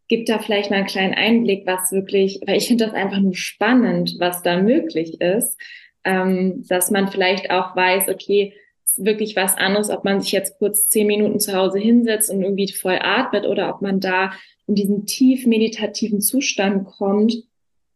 Gibt 0.08 0.28
da 0.28 0.38
vielleicht 0.38 0.70
mal 0.70 0.76
einen 0.76 0.86
kleinen 0.86 1.14
Einblick, 1.14 1.66
was 1.66 1.92
wirklich, 1.92 2.40
weil 2.46 2.58
ich 2.58 2.68
finde 2.68 2.86
das 2.86 2.94
einfach 2.94 3.18
nur 3.18 3.34
spannend, 3.34 4.16
was 4.18 4.42
da 4.42 4.60
möglich 4.60 5.20
ist, 5.20 5.60
ähm, 6.04 6.64
dass 6.68 6.90
man 6.90 7.08
vielleicht 7.08 7.50
auch 7.50 7.74
weiß, 7.74 8.08
okay, 8.08 8.54
ist 8.84 9.04
wirklich 9.04 9.36
was 9.36 9.56
anderes, 9.56 9.90
ob 9.90 10.04
man 10.04 10.20
sich 10.20 10.32
jetzt 10.32 10.58
kurz 10.58 10.88
zehn 10.88 11.06
Minuten 11.06 11.40
zu 11.40 11.54
Hause 11.54 11.78
hinsetzt 11.78 12.30
und 12.30 12.42
irgendwie 12.42 12.72
voll 12.72 12.98
atmet 13.00 13.46
oder 13.46 13.74
ob 13.74 13.82
man 13.82 14.00
da 14.00 14.32
in 14.66 14.74
diesen 14.74 15.06
tief 15.06 15.46
meditativen 15.46 16.20
Zustand 16.20 16.86
kommt, 16.86 17.34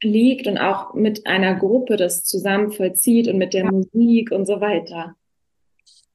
liegt 0.03 0.47
und 0.47 0.59
auch 0.59 0.95
mit 0.95 1.27
einer 1.27 1.55
Gruppe 1.55 1.97
das 1.97 2.25
zusammen 2.25 2.73
vollzieht 2.73 3.29
und 3.29 3.39
mit 3.39 3.55
der 3.55 3.65
ja. 3.65 3.71
Musik 3.71 4.31
und 4.33 4.47
so 4.47 4.61
weiter. 4.61 5.17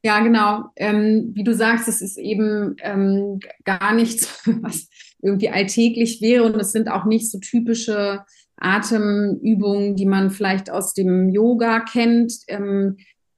Ja, 0.05 0.19
genau. 0.19 0.65
Ähm, 0.75 1.31
wie 1.33 1.43
du 1.43 1.55
sagst, 1.55 1.87
es 1.87 1.99
ist 1.99 2.19
eben 2.19 2.75
ähm, 2.83 3.39
gar 3.63 3.91
nichts, 3.91 4.39
was 4.61 4.87
irgendwie 5.19 5.49
alltäglich 5.49 6.21
wäre 6.21 6.43
und 6.43 6.55
es 6.57 6.73
sind 6.73 6.89
auch 6.89 7.05
nicht 7.05 7.31
so 7.31 7.39
typische 7.39 8.23
Atemübungen, 8.55 9.95
die 9.95 10.05
man 10.05 10.29
vielleicht 10.29 10.69
aus 10.69 10.93
dem 10.93 11.29
Yoga 11.29 11.79
kennt. 11.79 12.33
Ähm, 12.47 12.97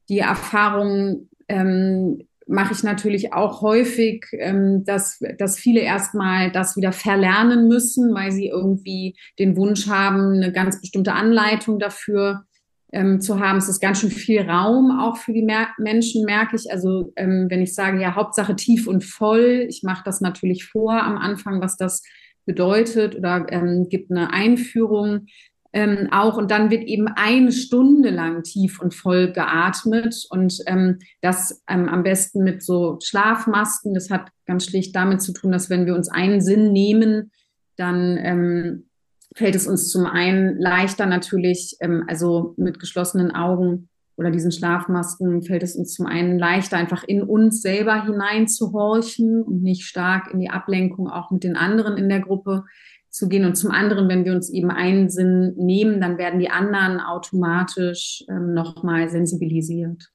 die 0.09 0.19
Erfahrung 0.19 1.29
ähm, 1.47 2.27
mache 2.47 2.73
ich 2.73 2.83
natürlich 2.83 3.31
auch 3.31 3.61
häufig, 3.61 4.25
ähm, 4.33 4.83
dass, 4.83 5.19
dass 5.37 5.57
viele 5.57 5.79
erstmal 5.79 6.51
das 6.51 6.75
wieder 6.75 6.91
verlernen 6.91 7.69
müssen, 7.69 8.13
weil 8.13 8.33
sie 8.33 8.47
irgendwie 8.47 9.15
den 9.39 9.55
Wunsch 9.55 9.87
haben, 9.87 10.33
eine 10.33 10.51
ganz 10.51 10.81
bestimmte 10.81 11.13
Anleitung 11.13 11.79
dafür 11.79 12.43
ähm, 12.91 13.21
zu 13.21 13.39
haben. 13.39 13.57
Es 13.57 13.69
ist 13.69 13.79
ganz 13.79 13.99
schön 13.99 14.11
viel 14.11 14.41
Raum 14.41 14.97
auch 14.99 15.17
für 15.17 15.33
die 15.33 15.43
Mer 15.43 15.67
Menschen, 15.77 16.25
merke 16.25 16.55
ich. 16.55 16.71
Also 16.71 17.11
ähm, 17.15 17.47
wenn 17.49 17.61
ich 17.61 17.73
sage, 17.73 18.01
ja, 18.01 18.15
Hauptsache 18.15 18.55
tief 18.55 18.87
und 18.87 19.03
voll, 19.03 19.65
ich 19.69 19.83
mache 19.83 20.03
das 20.05 20.21
natürlich 20.21 20.65
vor 20.65 20.93
am 20.93 21.17
Anfang, 21.17 21.61
was 21.61 21.77
das 21.77 22.03
bedeutet 22.45 23.15
oder 23.15 23.45
ähm, 23.49 23.87
gibt 23.89 24.09
eine 24.09 24.31
Einführung 24.31 25.27
ähm, 25.73 26.07
auch 26.11 26.37
und 26.37 26.49
dann 26.49 26.71
wird 26.71 26.85
eben 26.85 27.07
eine 27.07 27.51
Stunde 27.51 28.09
lang 28.09 28.43
tief 28.43 28.81
und 28.81 28.95
voll 28.95 29.31
geatmet 29.31 30.25
und 30.29 30.59
ähm, 30.65 30.99
das 31.21 31.61
ähm, 31.69 31.89
am 31.89 32.03
besten 32.03 32.43
mit 32.43 32.63
so 32.63 32.97
Schlafmasken. 33.03 33.93
Das 33.93 34.09
hat 34.09 34.29
ganz 34.45 34.65
schlicht 34.65 34.95
damit 34.95 35.21
zu 35.21 35.33
tun, 35.33 35.51
dass 35.51 35.69
wenn 35.69 35.85
wir 35.85 35.93
uns 35.93 36.09
einen 36.09 36.41
Sinn 36.41 36.71
nehmen, 36.71 37.31
dann 37.75 38.17
ähm, 38.17 38.86
fällt 39.35 39.55
es 39.55 39.67
uns 39.67 39.89
zum 39.89 40.05
einen 40.05 40.59
leichter 40.59 41.05
natürlich, 41.05 41.77
ähm, 41.79 42.03
also 42.07 42.53
mit 42.57 42.79
geschlossenen 42.79 43.31
Augen 43.31 43.89
oder 44.17 44.31
diesen 44.31 44.51
Schlafmasken 44.51 45.43
fällt 45.43 45.61
es 45.61 45.75
uns 45.75 45.93
zum 45.93 46.07
einen 46.07 46.39
leichter, 46.39 46.77
einfach 46.77 47.03
in 47.03 47.21
uns 47.21 47.61
selber 47.61 48.03
hineinzuhorchen 48.03 49.43
und 49.43 49.61
nicht 49.61 49.83
stark 49.83 50.33
in 50.33 50.39
die 50.39 50.49
Ablenkung 50.49 51.07
auch 51.07 51.29
mit 51.29 51.43
den 51.43 51.55
anderen 51.55 51.97
in 51.97 52.09
der 52.09 52.21
Gruppe 52.21 52.63
zu 53.09 53.29
gehen. 53.29 53.45
Und 53.45 53.55
zum 53.55 53.71
anderen, 53.71 54.09
wenn 54.09 54.25
wir 54.25 54.33
uns 54.33 54.49
eben 54.49 54.71
einen 54.71 55.09
Sinn 55.09 55.53
nehmen, 55.55 56.01
dann 56.01 56.17
werden 56.17 56.39
die 56.39 56.49
anderen 56.49 56.99
automatisch 56.99 58.23
ähm, 58.27 58.53
nochmal 58.53 59.07
sensibilisiert. 59.09 60.09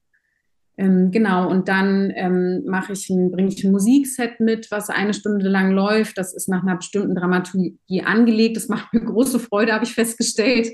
Ähm, 0.83 1.13
genau, 1.13 1.49
und 1.49 1.69
dann 1.69 2.13
ähm, 2.17 2.65
ich 2.91 3.09
ein, 3.09 3.31
bringe 3.31 3.53
ich 3.53 3.63
ein 3.63 3.71
Musikset 3.71 4.41
mit, 4.41 4.69
was 4.73 4.91
eine 4.91 5.15
Stunde 5.15 5.49
lang 5.49 5.71
läuft. 5.71 6.19
Das 6.19 6.35
ist 6.35 6.49
nach 6.49 6.63
einer 6.63 6.75
bestimmten 6.75 7.15
Dramaturgie 7.15 8.03
angelegt. 8.05 8.57
Das 8.57 8.67
macht 8.67 8.93
mir 8.93 9.05
große 9.05 9.39
Freude, 9.39 9.75
habe 9.75 9.85
ich 9.85 9.95
festgestellt, 9.95 10.73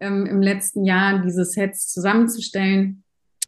ähm, 0.00 0.24
im 0.24 0.40
letzten 0.40 0.86
Jahr 0.86 1.20
diese 1.22 1.44
Sets 1.44 1.92
zusammenzustellen. 1.92 3.04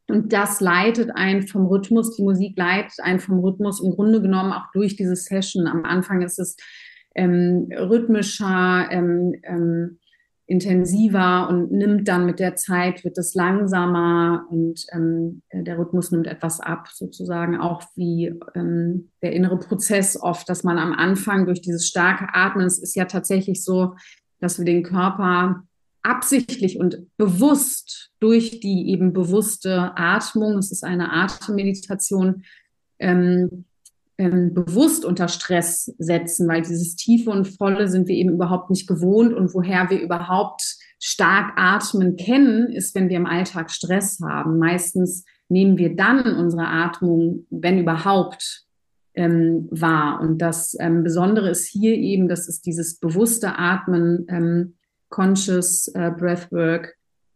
Und 0.07 0.35
das 0.35 0.61
leitet 0.61 1.09
einen 1.15 1.49
vom 1.49 1.65
Rhythmus, 1.65 2.15
die 2.15 2.25
Musik 2.25 2.59
leitet 2.59 3.01
einen 3.01 3.21
vom 3.21 3.39
Rhythmus 3.39 3.83
im 3.83 3.93
Grunde 3.93 4.21
genommen 4.21 4.53
auch 4.53 4.67
durch 4.75 4.97
diese 4.97 5.17
Session. 5.17 5.67
Am 5.67 5.87
Anfang 5.87 6.21
ist 6.21 6.39
es 6.39 6.59
ähm, 7.15 7.69
rhythmischer, 7.75 8.89
ähm, 8.91 9.35
ähm, 9.45 9.99
intensiver 10.47 11.49
und 11.49 11.71
nimmt 11.71 12.09
dann 12.09 12.27
mit 12.27 12.39
der 12.39 12.57
Zeit, 12.57 13.05
wird 13.05 13.17
es 13.17 13.35
langsamer 13.35 14.47
und 14.51 14.85
ähm, 14.93 15.43
der 15.53 15.79
Rhythmus 15.79 16.11
nimmt 16.11 16.27
etwas 16.27 16.61
ab, 16.61 16.89
sozusagen. 16.93 17.57
Auch 17.61 17.83
wie 17.95 18.35
ähm, 18.55 19.11
der 19.23 19.33
innere 19.33 19.59
Prozess 19.59 20.21
oft, 20.21 20.49
dass 20.49 20.65
man 20.65 20.79
am 20.79 20.93
Anfang 20.93 21.47
durch 21.47 21.63
dieses 21.63 21.87
starke 21.87 22.27
Atmen, 22.35 22.67
es 22.67 22.79
ist 22.79 22.97
ja 22.97 23.05
tatsächlich 23.05 23.65
so, 23.65 23.95
dass 24.41 24.59
wir 24.59 24.65
den 24.65 24.83
Körper 24.83 25.63
absichtlich 26.03 26.79
und 26.79 27.07
bewusst 27.17 28.11
durch 28.19 28.61
die 28.61 28.91
eben 28.91 29.13
bewusste 29.13 29.93
Atmung, 29.97 30.59
es 30.59 30.73
ist 30.73 30.85
eine 30.85 31.13
Atemmeditation, 31.13 32.43
ähm, 32.99 33.65
ähm, 34.19 34.55
bewusst 34.55 35.05
unter 35.05 35.29
Stress 35.29 35.95
setzen, 35.99 36.49
weil 36.49 36.63
dieses 36.63 36.97
Tiefe 36.97 37.31
und 37.31 37.49
Volle 37.49 37.89
sind 37.89 38.09
wir 38.09 38.15
eben 38.15 38.31
überhaupt 38.31 38.71
nicht 38.71 38.87
gewohnt 38.87 39.33
und 39.33 39.55
woher 39.55 39.91
wir 39.91 40.01
überhaupt 40.01 40.77
stark 40.99 41.53
atmen 41.57 42.17
kennen, 42.17 42.71
ist, 42.71 42.95
wenn 42.95 43.09
wir 43.09 43.17
im 43.17 43.27
Alltag 43.27 43.71
Stress 43.71 44.21
haben. 44.23 44.59
Meistens 44.59 45.25
nehmen 45.49 45.79
wir 45.79 45.97
dann 45.97 46.37
unsere 46.37 46.67
Atmung, 46.67 47.47
wenn 47.51 47.79
überhaupt, 47.79 48.67
ähm, 49.15 49.69
wahr. 49.71 50.21
Und 50.21 50.39
das 50.39 50.77
ähm, 50.81 51.03
Besondere 51.03 51.51
ist 51.51 51.67
hier 51.67 51.95
eben, 51.95 52.29
dass 52.29 52.49
es 52.49 52.63
dieses 52.63 52.99
bewusste 52.99 53.59
Atmen, 53.59 54.27
ähm, 54.29 54.75
Conscious 55.11 55.89
äh, 55.89 56.11
Breathwork, 56.11 56.95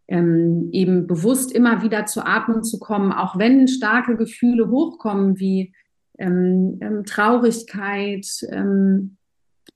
ähm, 0.09 0.71
eben 0.73 1.07
bewusst 1.07 1.53
immer 1.53 1.83
wieder 1.83 2.07
zur 2.07 2.27
Atmung 2.27 2.63
zu 2.63 2.79
kommen, 2.79 3.13
auch 3.13 3.39
wenn 3.39 3.69
starke 3.69 4.17
Gefühle 4.17 4.71
hochkommen 4.71 5.39
wie 5.39 5.75
ähm, 6.19 6.79
ähm, 6.81 7.05
Traurigkeit, 7.05 8.27
ähm, 8.51 9.17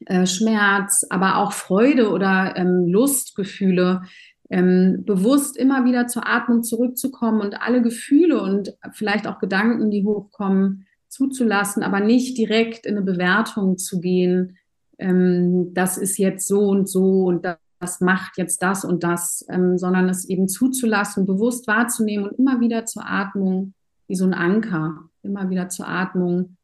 äh, 0.06 0.26
Schmerz, 0.26 1.04
aber 1.10 1.36
auch 1.38 1.52
Freude 1.52 2.10
oder 2.10 2.54
ähm, 2.56 2.86
Lustgefühle, 2.86 4.02
ähm, 4.48 5.04
bewusst 5.04 5.56
immer 5.56 5.84
wieder 5.84 6.06
zur 6.06 6.26
Atmung 6.26 6.62
zurückzukommen 6.62 7.40
und 7.40 7.60
alle 7.60 7.82
Gefühle 7.82 8.42
und 8.42 8.76
vielleicht 8.92 9.26
auch 9.28 9.38
Gedanken, 9.38 9.90
die 9.90 10.04
hochkommen, 10.04 10.86
zuzulassen, 11.08 11.82
aber 11.82 12.00
nicht 12.00 12.38
direkt 12.38 12.86
in 12.86 12.96
eine 12.96 13.04
Bewertung 13.04 13.78
zu 13.78 14.00
gehen. 14.00 14.56
Ähm, 14.98 15.74
das 15.74 15.98
ist 15.98 16.18
jetzt 16.18 16.48
so 16.48 16.68
und 16.68 16.88
so 16.88 17.26
und 17.26 17.44
das, 17.44 17.58
das 17.78 18.00
macht 18.00 18.38
jetzt 18.38 18.62
das 18.62 18.84
und 18.84 19.04
das, 19.04 19.44
ähm, 19.50 19.78
sondern 19.78 20.08
es 20.08 20.28
eben 20.28 20.48
zuzulassen, 20.48 21.26
bewusst 21.26 21.66
wahrzunehmen 21.66 22.28
und 22.28 22.38
immer 22.38 22.60
wieder 22.60 22.86
zur 22.86 23.06
Atmung 23.06 23.74
wie 24.08 24.16
so 24.16 24.24
ein 24.24 24.34
Anker 24.34 25.09
immer 25.22 25.50
wieder 25.50 25.68
zur 25.68 25.88
Atmung 25.88 26.56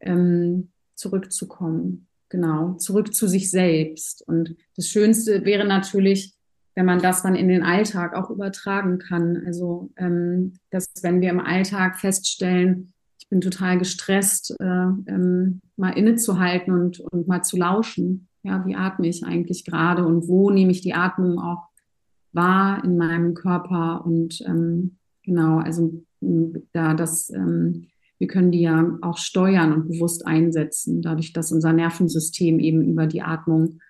ähm, 0.00 0.70
zurückzukommen. 0.94 2.06
Genau, 2.28 2.74
zurück 2.74 3.14
zu 3.14 3.28
sich 3.28 3.50
selbst. 3.50 4.26
Und 4.26 4.56
das 4.76 4.88
Schönste 4.88 5.44
wäre 5.44 5.66
natürlich, 5.66 6.34
wenn 6.74 6.86
man 6.86 7.00
das 7.00 7.22
dann 7.22 7.36
in 7.36 7.48
den 7.48 7.62
Alltag 7.62 8.14
auch 8.14 8.30
übertragen 8.30 8.98
kann. 8.98 9.42
Also, 9.46 9.90
ähm, 9.96 10.54
dass 10.70 10.90
wenn 11.02 11.20
wir 11.20 11.30
im 11.30 11.40
Alltag 11.40 11.98
feststellen, 11.98 12.92
ich 13.20 13.28
bin 13.28 13.40
total 13.40 13.78
gestresst, 13.78 14.56
äh, 14.60 14.64
ähm, 14.64 15.60
mal 15.76 15.90
innezuhalten 15.90 16.72
und, 16.74 17.00
und 17.00 17.28
mal 17.28 17.42
zu 17.42 17.56
lauschen. 17.56 18.28
Ja, 18.42 18.66
wie 18.66 18.74
atme 18.74 19.06
ich 19.06 19.24
eigentlich 19.24 19.64
gerade 19.64 20.04
und 20.04 20.28
wo 20.28 20.50
nehme 20.50 20.72
ich 20.72 20.82
die 20.82 20.92
Atmung 20.92 21.38
auch 21.38 21.68
wahr 22.32 22.84
in 22.84 22.96
meinem 22.98 23.34
Körper? 23.34 24.04
Und 24.04 24.42
ähm, 24.42 24.96
genau, 25.22 25.58
also 25.58 26.04
da 26.72 26.94
das 26.94 27.30
ähm, 27.30 27.86
wir 28.18 28.28
können 28.28 28.52
die 28.52 28.60
ja 28.60 28.98
auch 29.02 29.18
steuern 29.18 29.72
und 29.72 29.88
bewusst 29.88 30.26
einsetzen, 30.26 31.02
dadurch, 31.02 31.32
dass 31.32 31.52
unser 31.52 31.72
Nervensystem 31.72 32.58
eben 32.60 32.82
über 32.82 33.06
die 33.06 33.22
Atmung 33.22 33.80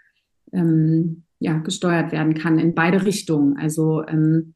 ähm, 0.52 1.24
ja, 1.38 1.58
gesteuert 1.58 2.12
werden 2.12 2.34
kann 2.34 2.58
in 2.58 2.74
beide 2.74 3.04
Richtungen, 3.04 3.56
also 3.58 4.04
ähm, 4.06 4.54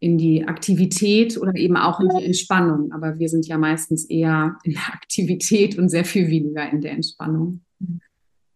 in 0.00 0.18
die 0.18 0.46
Aktivität 0.46 1.38
oder 1.38 1.54
eben 1.54 1.76
auch 1.76 2.00
in 2.00 2.08
die 2.08 2.24
Entspannung. 2.24 2.92
Aber 2.92 3.18
wir 3.18 3.28
sind 3.28 3.46
ja 3.46 3.56
meistens 3.56 4.04
eher 4.04 4.56
in 4.64 4.72
der 4.72 4.92
Aktivität 4.92 5.78
und 5.78 5.88
sehr 5.88 6.04
viel 6.04 6.28
weniger 6.28 6.70
in 6.70 6.80
der 6.80 6.92
Entspannung. 6.92 7.60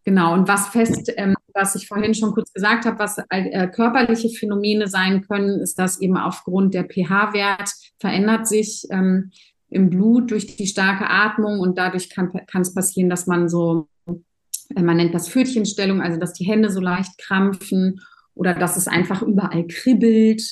Genau, 0.04 0.34
und 0.34 0.48
was 0.48 0.68
fest, 0.68 1.12
ähm, 1.16 1.34
was 1.54 1.74
ich 1.74 1.86
vorhin 1.86 2.14
schon 2.14 2.32
kurz 2.32 2.52
gesagt 2.52 2.84
habe, 2.84 2.98
was 2.98 3.18
äh, 3.28 3.68
körperliche 3.68 4.30
Phänomene 4.30 4.88
sein 4.88 5.22
können, 5.22 5.60
ist, 5.60 5.78
dass 5.78 6.00
eben 6.00 6.16
aufgrund 6.16 6.74
der 6.74 6.84
pH-Wert 6.84 7.70
verändert 7.98 8.48
sich 8.48 8.86
ähm, 8.90 9.30
im 9.70 9.90
Blut 9.90 10.30
durch 10.30 10.56
die 10.56 10.66
starke 10.66 11.08
Atmung 11.08 11.60
und 11.60 11.76
dadurch 11.78 12.10
kann 12.10 12.30
es 12.60 12.74
passieren, 12.74 13.10
dass 13.10 13.26
man 13.26 13.48
so, 13.48 13.88
äh, 14.06 14.82
man 14.82 14.96
nennt 14.96 15.14
das 15.14 15.28
Pfötchenstellung, 15.28 16.00
also 16.00 16.18
dass 16.18 16.32
die 16.32 16.46
Hände 16.46 16.70
so 16.70 16.80
leicht 16.80 17.18
krampfen 17.18 18.00
oder 18.34 18.54
dass 18.54 18.76
es 18.76 18.88
einfach 18.88 19.22
überall 19.22 19.66
kribbelt. 19.66 20.42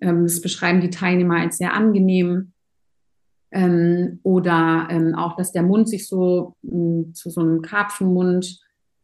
Ähm, 0.00 0.24
das 0.24 0.40
beschreiben 0.40 0.80
die 0.80 0.90
Teilnehmer 0.90 1.36
als 1.36 1.58
sehr 1.58 1.72
angenehm. 1.72 2.52
Ähm, 3.50 4.20
oder 4.22 4.88
ähm, 4.90 5.14
auch, 5.14 5.36
dass 5.36 5.52
der 5.52 5.62
Mund 5.62 5.88
sich 5.88 6.08
so 6.08 6.56
mh, 6.62 6.72
hm, 6.72 7.14
zu 7.14 7.30
so 7.30 7.42
einem 7.42 7.62
Karpfenmund 7.62 8.60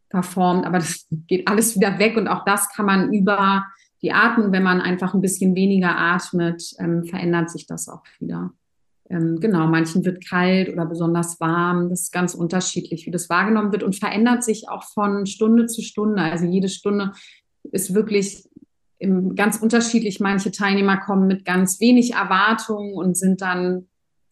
performt, 0.08 0.64
aber 0.64 0.78
das 0.78 1.06
geht 1.26 1.46
alles 1.48 1.74
wieder 1.76 1.98
weg 1.98 2.16
und 2.16 2.28
auch 2.28 2.44
das 2.44 2.70
kann 2.70 2.86
man 2.86 3.12
über 3.12 3.66
die 4.00 4.12
Atmung, 4.12 4.52
wenn 4.52 4.62
man 4.62 4.80
einfach 4.80 5.12
ein 5.12 5.20
bisschen 5.20 5.54
weniger 5.54 5.98
atmet, 5.98 6.62
ähm, 6.78 7.04
verändert 7.04 7.50
sich 7.50 7.66
das 7.66 7.88
auch 7.88 8.02
wieder. 8.20 8.52
Ähm, 9.10 9.40
genau, 9.40 9.66
manchen 9.66 10.04
wird 10.04 10.26
kalt 10.26 10.68
oder 10.68 10.84
besonders 10.84 11.40
warm. 11.40 11.88
Das 11.88 12.02
ist 12.02 12.12
ganz 12.12 12.34
unterschiedlich, 12.34 13.06
wie 13.06 13.10
das 13.10 13.30
wahrgenommen 13.30 13.72
wird 13.72 13.82
und 13.82 13.96
verändert 13.96 14.44
sich 14.44 14.68
auch 14.68 14.84
von 14.84 15.26
Stunde 15.26 15.66
zu 15.66 15.82
Stunde. 15.82 16.22
Also 16.22 16.44
jede 16.44 16.68
Stunde 16.68 17.12
ist 17.72 17.94
wirklich 17.94 18.48
ganz 19.34 19.58
unterschiedlich. 19.58 20.20
Manche 20.20 20.50
Teilnehmer 20.50 20.98
kommen 20.98 21.26
mit 21.26 21.44
ganz 21.44 21.80
wenig 21.80 22.14
Erwartungen 22.14 22.94
und 22.94 23.16
sind 23.16 23.40
dann 23.40 23.86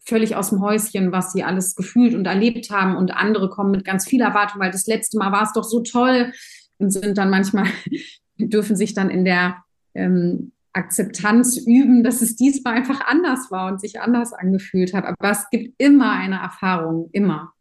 völlig 0.05 0.35
aus 0.35 0.49
dem 0.49 0.61
Häuschen, 0.61 1.11
was 1.11 1.33
sie 1.33 1.43
alles 1.43 1.75
gefühlt 1.75 2.13
und 2.13 2.27
erlebt 2.27 2.69
haben. 2.69 2.95
Und 2.95 3.11
andere 3.11 3.49
kommen 3.49 3.71
mit 3.71 3.85
ganz 3.85 4.07
viel 4.07 4.21
Erwartung, 4.21 4.61
weil 4.61 4.71
das 4.71 4.87
letzte 4.87 5.17
Mal 5.17 5.31
war 5.31 5.43
es 5.43 5.53
doch 5.53 5.63
so 5.63 5.81
toll 5.81 6.31
und 6.77 6.91
sind 6.91 7.17
dann 7.17 7.29
manchmal, 7.29 7.67
dürfen 8.37 8.75
sich 8.75 8.93
dann 8.93 9.09
in 9.09 9.25
der 9.25 9.57
ähm, 9.93 10.51
Akzeptanz 10.77 11.57
üben, 11.57 12.03
dass 12.03 12.21
es 12.21 12.35
diesmal 12.35 12.75
einfach 12.75 13.01
anders 13.07 13.51
war 13.51 13.71
und 13.71 13.81
sich 13.81 13.99
anders 13.99 14.33
angefühlt 14.33 14.93
hat. 14.93 15.05
Aber 15.05 15.31
es 15.31 15.49
gibt 15.49 15.75
immer 15.81 16.11
eine 16.11 16.37
Erfahrung, 16.37 17.09
immer. 17.11 17.51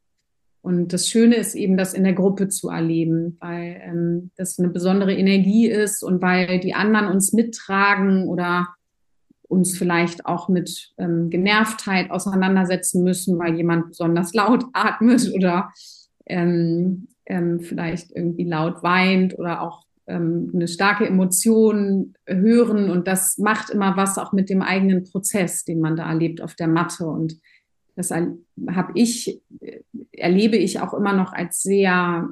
Und 0.62 0.92
das 0.92 1.08
Schöne 1.08 1.36
ist 1.36 1.54
eben, 1.54 1.76
das 1.76 1.94
in 1.94 2.02
der 2.02 2.12
Gruppe 2.12 2.48
zu 2.48 2.68
erleben, 2.70 3.36
weil 3.40 3.80
ähm, 3.84 4.30
das 4.36 4.58
eine 4.58 4.68
besondere 4.68 5.14
Energie 5.14 5.68
ist 5.68 6.02
und 6.02 6.20
weil 6.20 6.58
die 6.58 6.74
anderen 6.74 7.06
uns 7.06 7.32
mittragen 7.32 8.26
oder 8.26 8.66
uns 9.48 9.78
vielleicht 9.78 10.26
auch 10.26 10.48
mit 10.48 10.92
ähm, 10.98 11.30
Genervtheit 11.30 12.10
auseinandersetzen 12.10 13.04
müssen, 13.04 13.38
weil 13.38 13.54
jemand 13.54 13.90
besonders 13.90 14.34
laut 14.34 14.64
atmet 14.72 15.32
oder 15.32 15.70
ähm, 16.26 17.06
ähm, 17.26 17.60
vielleicht 17.60 18.10
irgendwie 18.14 18.44
laut 18.44 18.82
weint 18.82 19.38
oder 19.38 19.62
auch 19.62 19.85
ähm, 20.06 20.50
eine 20.54 20.68
starke 20.68 21.06
Emotion 21.06 22.14
hören. 22.26 22.90
Und 22.90 23.06
das 23.06 23.38
macht 23.38 23.70
immer 23.70 23.96
was 23.96 24.18
auch 24.18 24.32
mit 24.32 24.48
dem 24.50 24.62
eigenen 24.62 25.04
Prozess, 25.04 25.64
den 25.64 25.80
man 25.80 25.96
da 25.96 26.08
erlebt 26.08 26.40
auf 26.40 26.54
der 26.54 26.68
Matte. 26.68 27.06
Und 27.06 27.38
das 27.96 28.10
habe 28.10 28.92
ich, 28.94 29.40
erlebe 30.12 30.56
ich 30.56 30.80
auch 30.80 30.94
immer 30.94 31.12
noch 31.12 31.32
als 31.32 31.62
sehr 31.62 32.28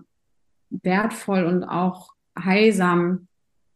wertvoll 0.70 1.44
und 1.44 1.64
auch 1.64 2.10
heilsam, 2.38 3.28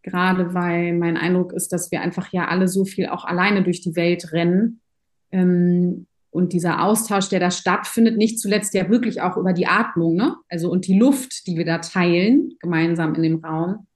gerade 0.03 0.55
weil 0.55 0.93
mein 0.95 1.17
Eindruck 1.17 1.53
ist, 1.53 1.73
dass 1.73 1.91
wir 1.91 2.01
einfach 2.01 2.33
ja 2.33 2.49
alle 2.49 2.69
so 2.69 2.85
viel 2.85 3.09
auch 3.09 3.25
alleine 3.25 3.63
durch 3.63 3.81
die 3.81 3.97
Welt 3.97 4.33
rennen. 4.33 4.81
Ähm, 5.31 6.07
und 6.31 6.53
dieser 6.53 6.85
Austausch, 6.85 7.31
der 7.31 7.41
da 7.41 7.51
stattfindet, 7.51 8.17
nicht 8.17 8.39
zuletzt 8.39 8.75
ja 8.75 8.89
wirklich 8.91 9.23
auch 9.23 9.37
über 9.37 9.53
die 9.53 9.67
Atmung, 9.67 10.15
ne? 10.15 10.37
Also 10.49 10.71
und 10.71 10.87
die 10.87 10.99
Luft, 10.99 11.47
die 11.47 11.57
wir 11.57 11.65
da 11.65 11.79
teilen, 11.79 12.55
gemeinsam 12.61 13.15
in 13.15 13.23
dem 13.23 13.45
Raum, 13.45 13.88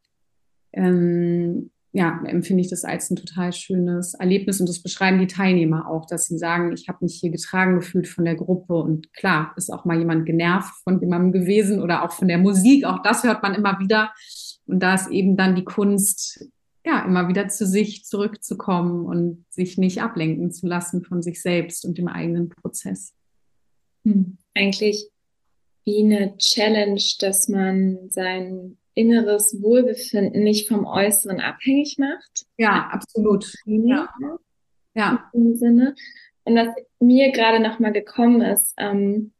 ähm, 0.73 1.71
ja, 1.95 2.23
empfinde 2.25 2.62
ich 2.62 2.70
das 2.70 2.85
als 2.85 3.11
ein 3.11 3.16
total 3.16 3.53
schönes 3.53 4.14
Erlebnis 4.14 4.61
und 4.61 4.68
das 4.68 4.83
beschreiben 4.83 5.18
die 5.18 5.27
Teilnehmer 5.27 5.90
auch, 5.90 6.07
dass 6.07 6.27
sie 6.27 6.38
sagen, 6.38 6.73
ich 6.73 6.88
habe 6.88 6.99
mich 7.03 7.18
hier 7.20 7.31
getragen 7.31 7.75
gefühlt 7.75 8.09
von 8.09 8.25
der 8.25 8.35
Gruppe 8.35 8.75
und 8.75 9.12
klar, 9.12 9.53
ist 9.57 9.70
auch 9.70 9.85
mal 9.85 9.99
jemand 9.99 10.25
genervt 10.25 10.73
von 10.85 11.01
jemandem 11.01 11.33
gewesen 11.33 11.83
oder 11.83 12.03
auch 12.03 12.12
von 12.12 12.29
der 12.29 12.38
Musik, 12.38 12.87
auch 12.87 13.03
das 13.03 13.25
hört 13.25 13.42
man 13.42 13.55
immer 13.55 13.79
wieder 13.79 14.11
und 14.66 14.83
da 14.83 14.94
ist 14.94 15.11
eben 15.11 15.37
dann 15.37 15.55
die 15.55 15.64
Kunst, 15.64 16.49
ja, 16.85 17.05
immer 17.05 17.29
wieder 17.29 17.49
zu 17.49 17.66
sich 17.66 18.07
zurückzukommen 18.07 19.05
und 19.05 19.44
sich 19.51 19.77
nicht 19.77 20.01
ablenken 20.01 20.51
zu 20.51 20.66
lassen 20.66 21.05
von 21.05 21.23
sich 21.23 21.42
selbst 21.42 21.85
und 21.85 21.99
dem 21.99 22.09
eigenen 22.09 22.49
Prozess. 22.49 23.12
Hm. 24.05 24.38
Eigentlich 24.55 25.09
wie 25.85 26.05
eine 26.05 26.37
Challenge, 26.38 27.03
dass 27.20 27.49
man 27.49 28.11
sein 28.11 28.79
inneres 28.94 29.62
Wohlbefinden 29.62 30.42
nicht 30.42 30.68
vom 30.68 30.87
Äußeren 30.87 31.40
abhängig 31.40 31.96
macht. 31.98 32.46
Ja, 32.57 32.88
absolut. 32.92 33.52
Ja. 33.64 34.09
ja. 34.94 35.31
Im 35.33 35.57
Sinne. 35.57 35.94
Und 36.44 36.57
was 36.57 36.68
mir 37.00 37.31
gerade 37.33 37.61
nochmal 37.61 37.92
gekommen 37.92 38.42
ist, 38.42 38.74
ähm, 38.76 39.33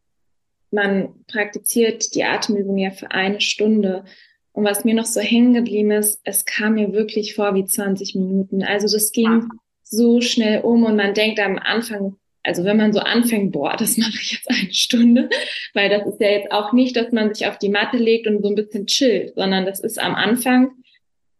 man 0.71 1.25
praktiziert 1.27 2.15
die 2.15 2.25
Atemübung 2.25 2.79
ja 2.79 2.91
für 2.91 3.11
eine 3.11 3.41
Stunde. 3.41 4.05
Und 4.53 4.65
was 4.65 4.85
mir 4.85 4.95
noch 4.95 5.05
so 5.05 5.21
hängen 5.21 5.55
geblieben 5.55 5.91
ist, 5.91 6.21
es 6.25 6.45
kam 6.45 6.75
mir 6.75 6.93
wirklich 6.93 7.35
vor 7.35 7.55
wie 7.55 7.65
20 7.65 8.15
Minuten. 8.15 8.63
Also 8.63 8.87
das 8.95 9.13
ging 9.13 9.25
ja. 9.25 9.49
so 9.83 10.21
schnell 10.21 10.63
um 10.63 10.85
und 10.85 10.97
man 10.97 11.15
denkt 11.15 11.41
am 11.41 11.59
Anfang, 11.59 12.17
also 12.43 12.65
wenn 12.65 12.77
man 12.77 12.93
so 12.93 13.01
anfängt, 13.01 13.53
boah, 13.53 13.77
das 13.77 13.97
mache 13.99 14.19
ich 14.21 14.33
jetzt 14.33 14.51
eine 14.51 14.73
Stunde, 14.73 15.29
weil 15.75 15.89
das 15.89 16.07
ist 16.07 16.21
ja 16.21 16.29
jetzt 16.29 16.51
auch 16.53 16.73
nicht, 16.73 16.97
dass 16.97 17.13
man 17.13 17.35
sich 17.35 17.47
auf 17.47 17.59
die 17.59 17.69
Matte 17.69 17.97
legt 17.97 18.27
und 18.27 18.43
so 18.43 18.49
ein 18.49 18.55
bisschen 18.55 18.87
chillt, 18.87 19.35
sondern 19.35 19.65
das 19.65 19.81
ist 19.81 19.99
am 19.99 20.15
Anfang, 20.15 20.73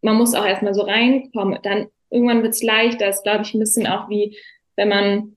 man 0.01 0.17
muss 0.17 0.35
auch 0.35 0.45
erstmal 0.45 0.75
so 0.75 0.83
reinkommen. 0.83 1.59
Dann 1.63 1.87
irgendwann 2.11 2.43
wird's 2.43 2.63
leichter. 2.63 3.07
Das 3.07 3.19
ist, 3.19 3.23
glaube 3.23 3.43
ich, 3.43 3.55
ein 3.55 3.61
bisschen 3.61 3.87
auch 3.87 4.09
wie, 4.09 4.37
wenn 4.77 4.89
man 4.89 5.37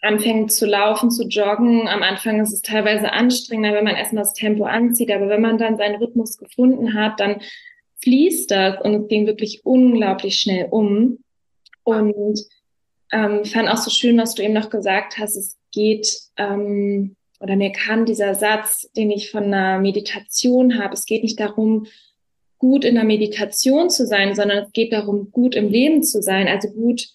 anfängt 0.00 0.52
zu 0.52 0.66
laufen, 0.66 1.10
zu 1.10 1.24
joggen. 1.28 1.86
Am 1.86 2.02
Anfang 2.02 2.40
ist 2.40 2.52
es 2.52 2.62
teilweise 2.62 3.12
anstrengender, 3.12 3.76
wenn 3.76 3.84
man 3.84 3.96
erstmal 3.96 4.24
das 4.24 4.32
Tempo 4.32 4.64
anzieht. 4.64 5.10
Aber 5.10 5.28
wenn 5.28 5.42
man 5.42 5.58
dann 5.58 5.76
seinen 5.76 5.96
Rhythmus 5.96 6.38
gefunden 6.38 6.94
hat, 6.94 7.20
dann 7.20 7.40
fließt 8.02 8.50
das 8.50 8.80
und 8.82 8.94
es 8.94 9.08
ging 9.08 9.26
wirklich 9.26 9.60
unglaublich 9.64 10.38
schnell 10.38 10.68
um. 10.70 11.18
Und 11.84 12.40
ähm, 13.16 13.44
fand 13.44 13.68
auch 13.68 13.78
so 13.78 13.90
schön, 13.90 14.18
was 14.18 14.34
du 14.34 14.42
eben 14.42 14.52
noch 14.52 14.68
gesagt 14.68 15.16
hast. 15.18 15.36
Es 15.36 15.56
geht, 15.72 16.20
ähm, 16.36 17.16
oder 17.40 17.56
mir 17.56 17.72
kam 17.72 18.04
dieser 18.04 18.34
Satz, 18.34 18.90
den 18.96 19.10
ich 19.10 19.30
von 19.30 19.44
einer 19.44 19.78
Meditation 19.78 20.78
habe. 20.82 20.94
Es 20.94 21.06
geht 21.06 21.22
nicht 21.22 21.40
darum, 21.40 21.86
gut 22.58 22.84
in 22.84 22.94
der 22.94 23.04
Meditation 23.04 23.90
zu 23.90 24.06
sein, 24.06 24.34
sondern 24.34 24.64
es 24.64 24.72
geht 24.72 24.92
darum, 24.92 25.30
gut 25.30 25.54
im 25.54 25.68
Leben 25.68 26.02
zu 26.02 26.22
sein, 26.22 26.48
also 26.48 26.68
gut, 26.68 27.08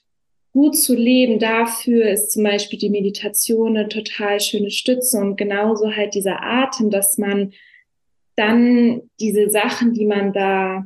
gut 0.53 0.77
zu 0.77 0.95
leben. 0.95 1.39
Dafür 1.39 2.09
ist 2.09 2.31
zum 2.31 2.43
Beispiel 2.43 2.79
die 2.79 2.89
Meditation 2.89 3.77
eine 3.77 3.89
total 3.89 4.39
schöne 4.39 4.71
Stütze 4.71 5.17
und 5.17 5.37
genauso 5.37 5.95
halt 5.95 6.13
dieser 6.15 6.43
Atem, 6.43 6.89
dass 6.89 7.17
man 7.17 7.53
dann 8.35 9.01
diese 9.19 9.49
Sachen, 9.49 9.93
die 9.93 10.05
man 10.05 10.33
da 10.33 10.85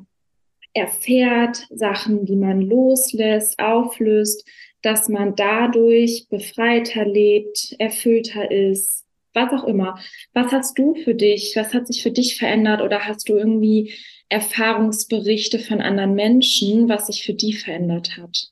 erfährt, 0.73 1.67
Sachen, 1.69 2.25
die 2.25 2.35
man 2.35 2.61
loslässt, 2.61 3.59
auflöst, 3.59 4.45
dass 4.85 5.09
man 5.09 5.35
dadurch 5.35 6.27
befreiter 6.29 7.05
lebt, 7.05 7.75
erfüllter 7.79 8.51
ist, 8.51 9.05
was 9.33 9.51
auch 9.51 9.65
immer. 9.65 9.99
Was 10.33 10.51
hast 10.51 10.77
du 10.77 10.93
für 11.03 11.15
dich? 11.15 11.53
Was 11.55 11.73
hat 11.73 11.87
sich 11.87 12.03
für 12.03 12.11
dich 12.11 12.37
verändert 12.37 12.81
oder 12.81 12.99
hast 13.05 13.27
du 13.27 13.33
irgendwie 13.33 13.93
Erfahrungsberichte 14.29 15.59
von 15.59 15.81
anderen 15.81 16.13
Menschen, 16.13 16.87
was 16.87 17.07
sich 17.07 17.23
für 17.23 17.33
die 17.33 17.53
verändert 17.53 18.17
hat? 18.17 18.51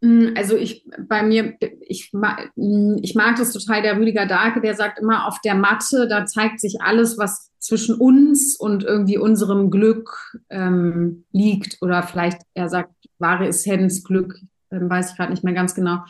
Mm, 0.00 0.34
also 0.36 0.56
ich 0.56 0.84
bei 0.98 1.22
mir, 1.22 1.56
ich, 1.80 2.10
mm, 2.12 2.96
ich 3.02 3.14
mag 3.14 3.36
das 3.36 3.52
total, 3.52 3.82
der 3.82 3.96
Rüdiger 3.96 4.26
Dahlke, 4.26 4.60
der 4.60 4.74
sagt 4.74 4.98
immer, 4.98 5.28
auf 5.28 5.40
der 5.42 5.54
Matte, 5.54 6.08
da 6.08 6.26
zeigt 6.26 6.60
sich 6.60 6.80
alles, 6.80 7.18
was 7.18 7.52
zwischen 7.58 7.94
uns 7.94 8.56
und 8.56 8.82
irgendwie 8.82 9.16
unserem 9.16 9.70
Glück 9.70 10.36
ähm, 10.50 11.24
liegt. 11.30 11.80
Oder 11.80 12.02
vielleicht, 12.02 12.38
er 12.54 12.68
sagt, 12.68 12.92
wahre 13.22 13.48
Essenz, 13.48 14.04
Glück, 14.04 14.38
ähm, 14.70 14.90
weiß 14.90 15.12
ich 15.12 15.16
gerade 15.16 15.30
nicht 15.30 15.44
mehr 15.44 15.54
ganz 15.54 15.74
genau. 15.74 16.00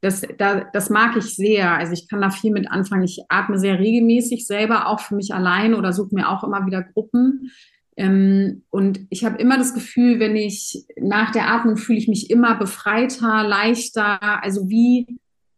Das, 0.00 0.22
da, 0.36 0.64
das 0.72 0.90
mag 0.90 1.16
ich 1.16 1.36
sehr. 1.36 1.76
Also 1.76 1.92
ich 1.92 2.08
kann 2.08 2.20
da 2.20 2.30
viel 2.30 2.50
mit 2.50 2.68
anfangen. 2.68 3.04
Ich 3.04 3.22
atme 3.28 3.56
sehr 3.56 3.78
regelmäßig 3.78 4.46
selber, 4.48 4.88
auch 4.88 4.98
für 4.98 5.14
mich 5.14 5.32
allein 5.32 5.74
oder 5.74 5.92
suche 5.92 6.16
mir 6.16 6.28
auch 6.28 6.42
immer 6.42 6.66
wieder 6.66 6.82
Gruppen. 6.82 7.52
Ähm, 7.96 8.64
und 8.70 9.00
ich 9.10 9.24
habe 9.24 9.38
immer 9.38 9.58
das 9.58 9.74
Gefühl, 9.74 10.18
wenn 10.18 10.34
ich 10.34 10.84
nach 11.00 11.30
der 11.30 11.52
Atmung 11.52 11.76
fühle 11.76 11.98
ich 11.98 12.08
mich 12.08 12.30
immer 12.30 12.56
befreiter, 12.56 13.44
leichter, 13.46 14.42
also 14.42 14.68
wie 14.68 15.06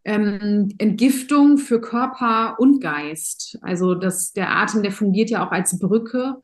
ähm, 0.05 0.69
Entgiftung 0.79 1.57
für 1.57 1.81
Körper 1.81 2.57
und 2.59 2.81
Geist. 2.81 3.59
Also 3.63 3.95
das, 3.95 4.33
der 4.33 4.55
Atem, 4.55 4.83
der 4.83 4.93
fungiert 4.93 5.31
ja 5.31 5.47
auch 5.47 5.53
als 5.53 5.79
Brücke 5.79 6.43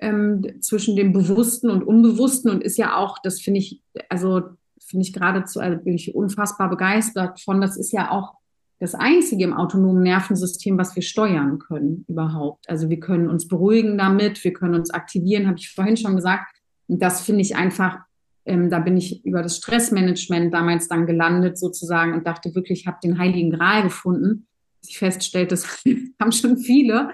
ähm, 0.00 0.44
zwischen 0.60 0.96
dem 0.96 1.12
Bewussten 1.12 1.70
und 1.70 1.82
Unbewussten 1.82 2.50
und 2.50 2.62
ist 2.62 2.78
ja 2.78 2.96
auch, 2.96 3.18
das 3.22 3.40
finde 3.40 3.60
ich, 3.60 3.82
also 4.08 4.42
finde 4.80 5.04
ich 5.04 5.12
geradezu, 5.12 5.60
also 5.60 5.78
bin 5.78 5.94
ich 5.94 6.14
unfassbar 6.14 6.70
begeistert 6.70 7.40
von, 7.40 7.60
das 7.60 7.76
ist 7.76 7.92
ja 7.92 8.10
auch 8.10 8.34
das 8.80 8.94
einzige 8.94 9.44
im 9.44 9.54
autonomen 9.54 10.02
Nervensystem, 10.02 10.78
was 10.78 10.94
wir 10.94 11.02
steuern 11.02 11.58
können 11.58 12.04
überhaupt. 12.06 12.68
Also 12.68 12.88
wir 12.88 13.00
können 13.00 13.28
uns 13.28 13.48
beruhigen 13.48 13.98
damit, 13.98 14.42
wir 14.44 14.52
können 14.52 14.74
uns 14.74 14.90
aktivieren, 14.90 15.48
habe 15.48 15.58
ich 15.58 15.72
vorhin 15.72 15.96
schon 15.96 16.14
gesagt. 16.14 16.46
Und 16.86 17.02
das 17.02 17.22
finde 17.22 17.40
ich 17.40 17.56
einfach, 17.56 17.98
ähm, 18.44 18.70
da 18.70 18.78
bin 18.78 18.96
ich 18.96 19.24
über 19.24 19.42
das 19.42 19.56
Stressmanagement 19.56 20.54
damals 20.54 20.86
dann 20.86 21.06
gelandet 21.06 21.58
sozusagen 21.58 22.14
und 22.14 22.26
dachte 22.26 22.54
wirklich, 22.54 22.80
ich 22.80 22.86
habe 22.86 22.98
den 23.02 23.18
heiligen 23.18 23.50
Gral 23.50 23.82
gefunden. 23.82 24.46
Ich 24.86 24.98
feststellte, 24.98 25.48
das 25.50 25.84
haben 26.20 26.32
schon 26.32 26.56
viele. 26.58 27.10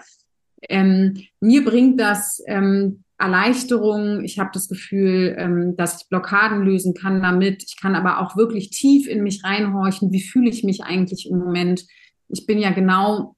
Ähm, 0.68 1.14
mir 1.40 1.64
bringt 1.64 2.00
das 2.00 2.42
ähm, 2.46 3.04
Erleichterung. 3.18 4.24
Ich 4.24 4.38
habe 4.38 4.50
das 4.52 4.68
Gefühl, 4.68 5.34
ähm, 5.38 5.76
dass 5.76 6.02
ich 6.02 6.08
Blockaden 6.08 6.62
lösen 6.62 6.94
kann 6.94 7.22
damit. 7.22 7.62
Ich 7.62 7.80
kann 7.80 7.94
aber 7.94 8.20
auch 8.20 8.36
wirklich 8.36 8.70
tief 8.70 9.06
in 9.06 9.22
mich 9.22 9.44
reinhorchen. 9.44 10.12
Wie 10.12 10.22
fühle 10.22 10.50
ich 10.50 10.64
mich 10.64 10.82
eigentlich 10.82 11.28
im 11.30 11.38
Moment? 11.38 11.84
Ich 12.28 12.46
bin 12.46 12.58
ja 12.58 12.70
genau 12.70 13.36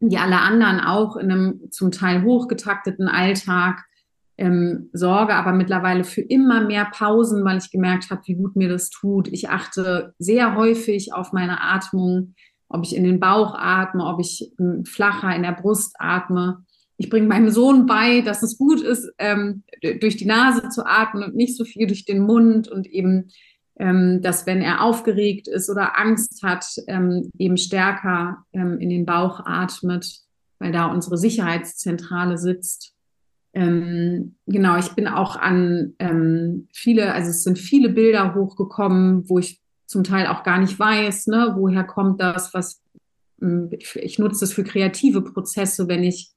wie 0.00 0.18
alle 0.18 0.40
anderen 0.40 0.80
auch 0.80 1.16
in 1.16 1.32
einem 1.32 1.60
zum 1.70 1.90
Teil 1.90 2.22
hochgetakteten 2.22 3.08
Alltag. 3.08 3.84
Ähm, 4.38 4.90
sorge 4.92 5.34
aber 5.34 5.52
mittlerweile 5.52 6.04
für 6.04 6.20
immer 6.20 6.60
mehr 6.60 6.84
Pausen, 6.92 7.42
weil 7.44 7.56
ich 7.56 7.70
gemerkt 7.70 8.10
habe, 8.10 8.20
wie 8.26 8.34
gut 8.34 8.54
mir 8.54 8.68
das 8.68 8.90
tut. 8.90 9.28
Ich 9.28 9.48
achte 9.48 10.14
sehr 10.18 10.54
häufig 10.54 11.14
auf 11.14 11.32
meine 11.32 11.62
Atmung, 11.62 12.34
ob 12.68 12.84
ich 12.84 12.94
in 12.94 13.04
den 13.04 13.18
Bauch 13.18 13.54
atme, 13.56 14.04
ob 14.04 14.20
ich 14.20 14.52
ähm, 14.60 14.84
flacher 14.84 15.34
in 15.34 15.42
der 15.42 15.52
Brust 15.52 15.96
atme 15.98 16.65
ich 16.98 17.10
bringe 17.10 17.26
meinem 17.26 17.50
Sohn 17.50 17.86
bei, 17.86 18.22
dass 18.22 18.42
es 18.42 18.56
gut 18.56 18.80
ist, 18.80 19.12
ähm, 19.18 19.64
durch 20.00 20.16
die 20.16 20.26
Nase 20.26 20.68
zu 20.68 20.86
atmen 20.86 21.24
und 21.24 21.34
nicht 21.34 21.56
so 21.56 21.64
viel 21.64 21.86
durch 21.86 22.04
den 22.04 22.20
Mund 22.20 22.68
und 22.68 22.86
eben, 22.86 23.28
ähm, 23.78 24.20
dass 24.22 24.46
wenn 24.46 24.62
er 24.62 24.82
aufgeregt 24.82 25.48
ist 25.48 25.68
oder 25.68 25.98
Angst 25.98 26.42
hat, 26.42 26.64
ähm, 26.86 27.30
eben 27.38 27.58
stärker 27.58 28.44
ähm, 28.52 28.78
in 28.80 28.88
den 28.88 29.04
Bauch 29.04 29.40
atmet, 29.44 30.20
weil 30.58 30.72
da 30.72 30.86
unsere 30.86 31.18
Sicherheitszentrale 31.18 32.38
sitzt. 32.38 32.94
Ähm, 33.52 34.36
genau, 34.46 34.78
ich 34.78 34.90
bin 34.92 35.06
auch 35.06 35.36
an 35.36 35.94
ähm, 35.98 36.68
viele, 36.72 37.12
also 37.12 37.30
es 37.30 37.42
sind 37.42 37.58
viele 37.58 37.90
Bilder 37.90 38.34
hochgekommen, 38.34 39.28
wo 39.28 39.38
ich 39.38 39.60
zum 39.86 40.02
Teil 40.02 40.26
auch 40.26 40.42
gar 40.42 40.58
nicht 40.58 40.78
weiß, 40.78 41.28
ne, 41.28 41.54
woher 41.56 41.84
kommt 41.84 42.20
das, 42.20 42.52
was 42.54 42.82
ich, 43.70 43.96
ich 43.96 44.18
nutze 44.18 44.40
das 44.40 44.54
für 44.54 44.64
kreative 44.64 45.20
Prozesse, 45.20 45.88
wenn 45.88 46.02
ich 46.02 46.32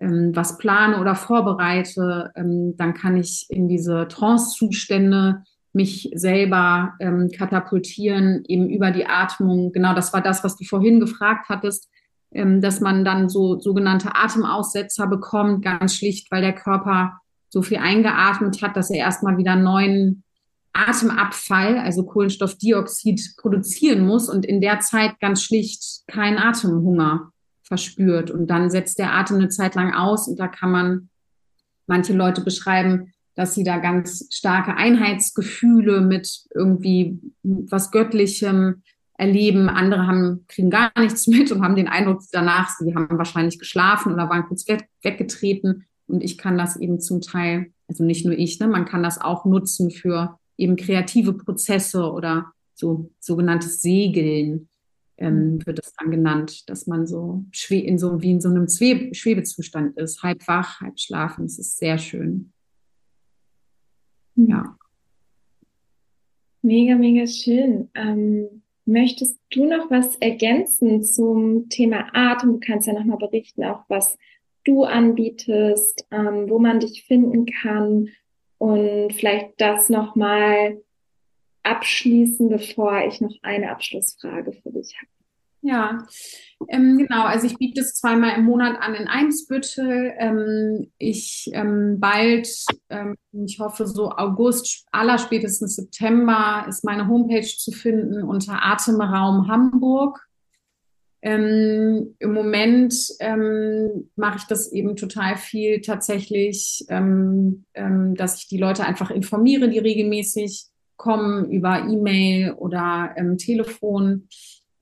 ähm, 0.00 0.32
was 0.34 0.58
plane 0.58 1.00
oder 1.00 1.14
vorbereite, 1.14 2.32
ähm, 2.36 2.76
dann 2.76 2.94
kann 2.94 3.16
ich 3.16 3.46
in 3.48 3.68
diese 3.68 4.08
Trance-Zustände 4.08 5.42
mich 5.72 6.10
selber 6.14 6.94
ähm, 7.00 7.30
katapultieren, 7.36 8.42
eben 8.48 8.68
über 8.68 8.90
die 8.90 9.06
Atmung. 9.06 9.72
Genau, 9.72 9.94
das 9.94 10.12
war 10.12 10.22
das, 10.22 10.42
was 10.42 10.56
du 10.56 10.64
vorhin 10.64 11.00
gefragt 11.00 11.46
hattest, 11.48 11.88
ähm, 12.32 12.60
dass 12.60 12.80
man 12.80 13.04
dann 13.04 13.28
so 13.28 13.60
sogenannte 13.60 14.14
Atemaussetzer 14.14 15.06
bekommt, 15.06 15.64
ganz 15.64 15.94
schlicht, 15.94 16.30
weil 16.30 16.42
der 16.42 16.54
Körper 16.54 17.20
so 17.48 17.62
viel 17.62 17.78
eingeatmet 17.78 18.62
hat, 18.62 18.76
dass 18.76 18.90
er 18.90 18.98
erstmal 18.98 19.38
wieder 19.38 19.56
neuen 19.56 20.24
Atemabfall, 20.72 21.78
also 21.78 22.04
Kohlenstoffdioxid, 22.04 23.36
produzieren 23.38 24.06
muss 24.06 24.28
und 24.28 24.44
in 24.44 24.60
der 24.60 24.80
Zeit 24.80 25.18
ganz 25.20 25.42
schlicht 25.42 26.02
kein 26.06 26.38
Atemhunger 26.38 27.32
verspürt. 27.66 28.30
Und 28.30 28.48
dann 28.48 28.70
setzt 28.70 28.98
der 28.98 29.12
Atem 29.12 29.36
eine 29.38 29.48
Zeit 29.48 29.74
lang 29.74 29.92
aus 29.92 30.28
und 30.28 30.38
da 30.38 30.48
kann 30.48 30.70
man 30.70 31.08
manche 31.86 32.12
Leute 32.12 32.40
beschreiben, 32.40 33.12
dass 33.34 33.54
sie 33.54 33.64
da 33.64 33.78
ganz 33.78 34.28
starke 34.32 34.76
Einheitsgefühle 34.76 36.00
mit 36.00 36.44
irgendwie 36.54 37.20
was 37.42 37.90
Göttlichem 37.90 38.82
erleben. 39.18 39.68
Andere 39.68 40.06
haben, 40.06 40.44
kriegen 40.48 40.70
gar 40.70 40.90
nichts 40.98 41.26
mit 41.26 41.52
und 41.52 41.62
haben 41.62 41.76
den 41.76 41.88
Eindruck 41.88 42.22
danach, 42.32 42.70
sie 42.70 42.94
haben 42.94 43.18
wahrscheinlich 43.18 43.58
geschlafen 43.58 44.12
oder 44.12 44.30
waren 44.30 44.46
kurz 44.46 44.66
weg, 44.68 44.88
weggetreten. 45.02 45.84
Und 46.06 46.22
ich 46.22 46.38
kann 46.38 46.56
das 46.56 46.76
eben 46.76 47.00
zum 47.00 47.20
Teil, 47.20 47.72
also 47.88 48.04
nicht 48.04 48.24
nur 48.24 48.36
ich, 48.36 48.58
ne, 48.60 48.68
man 48.68 48.84
kann 48.84 49.02
das 49.02 49.20
auch 49.20 49.44
nutzen 49.44 49.90
für 49.90 50.38
eben 50.56 50.76
kreative 50.76 51.34
Prozesse 51.34 52.10
oder 52.10 52.52
so 52.74 53.10
sogenanntes 53.20 53.80
Segeln 53.80 54.68
ähm, 55.18 55.54
mhm. 55.54 55.66
wird 55.66 55.78
es 55.78 55.92
dann 55.94 56.10
genannt, 56.10 56.68
dass 56.68 56.86
man 56.86 57.06
so 57.06 57.44
in 57.70 57.98
so 57.98 58.20
wie 58.22 58.32
in 58.32 58.40
so 58.40 58.48
einem 58.48 58.68
Schwebe 58.68 59.14
Schwebezustand 59.14 59.96
ist, 59.96 60.22
halb 60.22 60.46
wach, 60.46 60.80
halb 60.80 60.98
schlafen. 60.98 61.46
Es 61.46 61.58
ist 61.58 61.78
sehr 61.78 61.98
schön. 61.98 62.52
Ja. 64.34 64.76
Mega, 66.62 66.96
mega 66.96 67.26
schön. 67.26 67.90
Ähm, 67.94 68.62
möchtest 68.84 69.38
du 69.50 69.66
noch 69.66 69.90
was 69.90 70.16
ergänzen 70.16 71.02
zum 71.02 71.68
Thema 71.68 72.08
Atem? 72.12 72.54
Du 72.54 72.60
kannst 72.60 72.86
ja 72.86 72.92
nochmal 72.92 73.18
berichten, 73.18 73.64
auch 73.64 73.84
was 73.88 74.18
du 74.64 74.84
anbietest, 74.84 76.06
ähm, 76.10 76.50
wo 76.50 76.58
man 76.58 76.80
dich 76.80 77.04
finden 77.04 77.46
kann 77.46 78.08
und 78.58 79.12
vielleicht 79.12 79.60
das 79.60 79.88
nochmal 79.88 80.82
abschließen, 81.66 82.48
bevor 82.48 83.06
ich 83.06 83.20
noch 83.20 83.34
eine 83.42 83.70
Abschlussfrage 83.70 84.52
für 84.52 84.70
dich 84.70 84.96
habe. 84.96 85.10
Ja, 85.62 86.06
ähm, 86.68 86.96
genau. 86.96 87.24
Also 87.24 87.46
ich 87.48 87.56
biete 87.56 87.80
es 87.80 87.94
zweimal 87.94 88.36
im 88.38 88.44
Monat 88.44 88.80
an 88.80 88.94
in 88.94 89.08
Eimsbüttel. 89.08 90.12
Ähm, 90.16 90.92
ich 90.96 91.50
ähm, 91.52 91.98
bald, 91.98 92.48
ähm, 92.88 93.16
ich 93.32 93.58
hoffe 93.58 93.88
so 93.88 94.12
August, 94.12 94.86
allerspätestens 94.92 95.74
September 95.74 96.66
ist 96.68 96.84
meine 96.84 97.08
Homepage 97.08 97.42
zu 97.42 97.72
finden 97.72 98.22
unter 98.22 98.62
Atemraum 98.62 99.48
Hamburg. 99.48 100.24
Ähm, 101.20 102.14
Im 102.20 102.32
Moment 102.32 102.94
ähm, 103.18 104.10
mache 104.14 104.36
ich 104.36 104.44
das 104.44 104.70
eben 104.70 104.94
total 104.94 105.36
viel 105.36 105.80
tatsächlich, 105.80 106.84
dass 106.88 108.38
ich 108.38 108.46
die 108.46 108.58
Leute 108.58 108.84
einfach 108.84 109.10
informiere, 109.10 109.68
die 109.68 109.80
regelmäßig 109.80 110.70
kommen 110.96 111.50
über 111.50 111.86
E-Mail 111.86 112.52
oder 112.52 113.14
Telefon. 113.38 114.28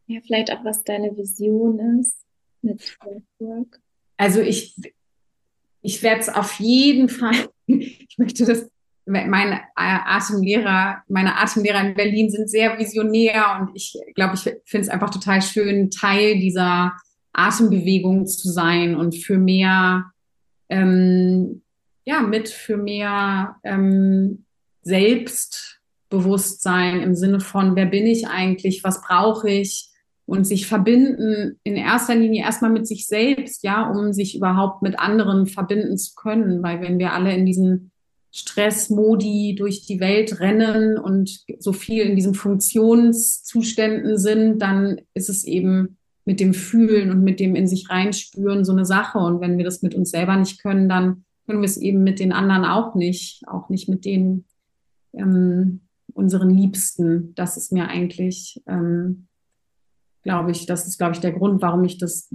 ja, 0.07 0.19
vielleicht 0.25 0.51
auch, 0.51 0.65
was 0.65 0.83
deine 0.83 1.15
Vision 1.15 1.99
ist 1.99 2.17
mit 2.61 2.97
Breathwork. 2.99 3.79
Also 4.17 4.41
ich, 4.41 4.75
ich 5.81 6.01
werde 6.01 6.21
es 6.21 6.29
auf 6.29 6.59
jeden 6.59 7.09
Fall, 7.09 7.49
ich 7.67 8.17
möchte 8.17 8.45
das 8.45 8.69
meine 9.05 9.59
Atemlehrer, 9.75 11.03
meine 11.09 11.37
Atemlehrer 11.37 11.81
in 11.81 11.95
Berlin 11.95 12.29
sind 12.29 12.49
sehr 12.49 12.79
visionär 12.79 13.57
und 13.59 13.71
ich 13.75 13.97
glaube, 14.15 14.35
ich 14.35 14.43
finde 14.65 14.87
es 14.87 14.89
einfach 14.89 15.09
total 15.09 15.41
schön, 15.41 15.91
Teil 15.91 16.39
dieser 16.39 16.93
Atembewegung 17.33 18.25
zu 18.27 18.49
sein 18.49 18.95
und 18.95 19.15
für 19.15 19.37
mehr, 19.37 20.05
ähm, 20.69 21.63
ja, 22.05 22.21
mit 22.21 22.47
für 22.49 22.77
mehr 22.77 23.57
ähm, 23.63 24.45
Selbstbewusstsein 24.83 27.01
im 27.01 27.15
Sinne 27.15 27.39
von, 27.39 27.75
wer 27.75 27.87
bin 27.87 28.05
ich 28.07 28.27
eigentlich, 28.27 28.83
was 28.83 29.01
brauche 29.01 29.49
ich? 29.49 29.89
Und 30.25 30.45
sich 30.45 30.67
verbinden 30.67 31.59
in 31.63 31.75
erster 31.75 32.15
Linie 32.15 32.45
erstmal 32.45 32.71
mit 32.71 32.87
sich 32.87 33.07
selbst, 33.07 33.61
ja, 33.61 33.89
um 33.89 34.13
sich 34.13 34.37
überhaupt 34.37 34.81
mit 34.81 34.97
anderen 34.97 35.47
verbinden 35.47 35.97
zu 35.97 36.15
können, 36.15 36.63
weil 36.63 36.79
wenn 36.79 36.97
wir 36.97 37.11
alle 37.11 37.35
in 37.35 37.45
diesen 37.45 37.91
Stressmodi 38.35 39.53
durch 39.55 39.85
die 39.85 39.99
Welt 39.99 40.39
rennen 40.39 40.97
und 40.97 41.45
so 41.59 41.71
viel 41.71 42.03
in 42.03 42.15
diesen 42.15 42.33
Funktionszuständen 42.33 44.17
sind, 44.17 44.57
dann 44.59 45.01
ist 45.13 45.29
es 45.29 45.43
eben 45.43 45.97
mit 46.25 46.39
dem 46.39 46.55
Fühlen 46.55 47.11
und 47.11 47.23
mit 47.23 47.39
dem 47.39 47.55
in 47.55 47.67
sich 47.67 47.91
reinspüren 47.91 48.65
so 48.65 48.71
eine 48.71 48.85
Sache. 48.85 49.19
Und 49.19 49.39
wenn 49.39 49.57
wir 49.57 49.65
das 49.65 49.83
mit 49.83 49.93
uns 49.93 50.09
selber 50.09 50.35
nicht 50.35 50.61
können, 50.63 50.89
dann 50.89 51.25
können 51.45 51.61
wir 51.61 51.67
es 51.67 51.77
eben 51.77 52.03
mit 52.03 52.19
den 52.19 52.31
anderen 52.31 52.65
auch 52.65 52.95
nicht, 52.95 53.43
auch 53.47 53.69
nicht 53.69 53.87
mit 53.87 54.03
den 54.03 54.45
ähm, 55.13 55.81
unseren 56.13 56.49
Liebsten. 56.49 57.35
Das 57.35 57.55
ist 57.55 57.71
mir 57.71 57.87
eigentlich, 57.87 58.63
ähm, 58.65 59.27
glaube 60.23 60.49
ich, 60.51 60.65
das 60.65 60.87
ist, 60.87 60.97
glaube 60.97 61.13
ich, 61.13 61.19
der 61.19 61.33
Grund, 61.33 61.61
warum 61.61 61.83
ich 61.83 61.99
das 61.99 62.33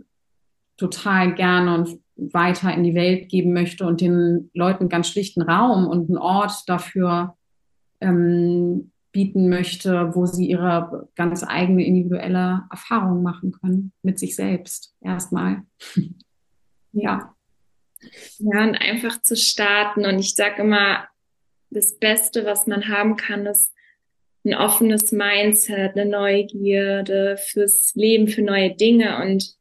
total 0.79 1.35
gerne 1.35 1.75
und 1.75 2.01
weiter 2.17 2.73
in 2.73 2.83
die 2.83 2.95
Welt 2.95 3.29
geben 3.29 3.53
möchte 3.53 3.87
und 3.87 4.01
den 4.01 4.51
Leuten 4.55 4.89
ganz 4.89 5.09
schlichten 5.09 5.43
Raum 5.43 5.87
und 5.87 6.09
einen 6.09 6.19
Ort 6.19 6.65
dafür 6.67 7.37
ähm, 8.01 8.91
bieten 9.13 9.49
möchte, 9.49 10.15
wo 10.15 10.27
sie 10.27 10.49
ihre 10.49 11.09
ganz 11.17 11.45
eigene 11.47 11.85
individuelle 11.85 12.65
Erfahrung 12.71 13.23
machen 13.23 13.53
können 13.53 13.93
mit 14.03 14.19
sich 14.19 14.37
selbst 14.37 14.95
erstmal. 15.01 15.63
ja. 16.93 17.35
Ja, 18.39 18.63
und 18.63 18.77
einfach 18.77 19.21
zu 19.23 19.37
starten. 19.37 20.07
Und 20.07 20.19
ich 20.19 20.35
sage 20.35 20.63
immer, 20.63 21.09
das 21.71 21.99
Beste, 21.99 22.45
was 22.45 22.67
man 22.67 22.89
haben 22.89 23.17
kann, 23.17 23.47
ist 23.47 23.73
ein 24.45 24.55
offenes 24.55 25.13
Mindset, 25.13 25.97
eine 25.97 26.09
Neugierde 26.09 27.37
fürs 27.39 27.93
Leben, 27.95 28.29
für 28.29 28.43
neue 28.43 28.75
Dinge. 28.75 29.21
Und 29.23 29.58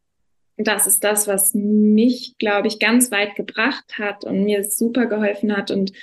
das 0.58 0.88
ist 0.88 1.04
das, 1.04 1.28
was 1.28 1.54
mich, 1.54 2.36
glaube 2.40 2.68
ich, 2.68 2.80
ganz 2.80 3.12
weit 3.12 3.36
gebracht 3.36 3.98
hat 3.98 4.26
und 4.26 4.44
mir 4.44 4.64
super 4.64 5.06
geholfen 5.06 5.56
hat. 5.56 5.70
Und 5.70 5.94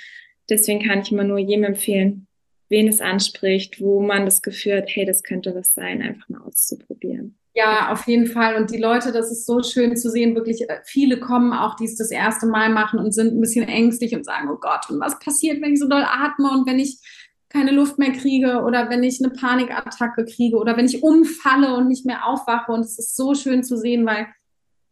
deswegen 0.49 0.81
kann 0.81 1.01
ich 1.01 1.11
immer 1.11 1.25
nur 1.25 1.37
jedem 1.37 1.65
empfehlen, 1.65 2.27
wen 2.69 2.87
es 2.87 3.01
anspricht, 3.01 3.81
wo 3.81 4.01
man 4.01 4.25
das 4.25 4.41
Gefühl 4.41 4.77
hat, 4.77 4.89
hey, 4.89 5.05
das 5.05 5.23
könnte 5.23 5.53
was 5.53 5.73
sein, 5.73 6.01
einfach 6.01 6.29
mal 6.29 6.41
auszuprobieren. 6.41 7.37
Ja, 7.53 7.91
auf 7.91 8.05
jeden 8.05 8.27
Fall. 8.27 8.55
Und 8.55 8.69
die 8.71 8.77
Leute, 8.77 9.13
das 9.13 9.31
ist 9.31 9.45
so 9.45 9.63
schön 9.63 9.95
zu 9.95 10.09
sehen, 10.09 10.35
wirklich 10.35 10.69
äh, 10.69 10.79
viele 10.83 11.19
kommen 11.19 11.53
auch, 11.53 11.75
die 11.75 11.85
es 11.85 11.95
das 11.95 12.11
erste 12.11 12.47
Mal 12.47 12.69
machen 12.69 12.99
und 12.99 13.13
sind 13.13 13.33
ein 13.33 13.39
bisschen 13.39 13.67
ängstlich 13.67 14.13
und 14.13 14.25
sagen, 14.25 14.49
oh 14.51 14.57
Gott, 14.59 14.89
und 14.89 14.99
was 14.99 15.19
passiert, 15.19 15.61
wenn 15.61 15.73
ich 15.73 15.79
so 15.79 15.87
doll 15.87 16.03
atme 16.03 16.51
und 16.51 16.67
wenn 16.67 16.79
ich 16.79 16.99
keine 17.47 17.71
Luft 17.71 17.97
mehr 17.97 18.11
kriege 18.11 18.61
oder 18.63 18.89
wenn 18.89 19.03
ich 19.03 19.23
eine 19.23 19.31
Panikattacke 19.33 20.25
kriege 20.25 20.57
oder 20.57 20.75
wenn 20.75 20.85
ich 20.85 21.01
umfalle 21.01 21.75
und 21.75 21.87
nicht 21.87 22.05
mehr 22.05 22.25
aufwache. 22.25 22.73
Und 22.73 22.81
es 22.81 22.99
ist 22.99 23.15
so 23.15 23.33
schön 23.35 23.63
zu 23.63 23.77
sehen, 23.77 24.05
weil 24.05 24.27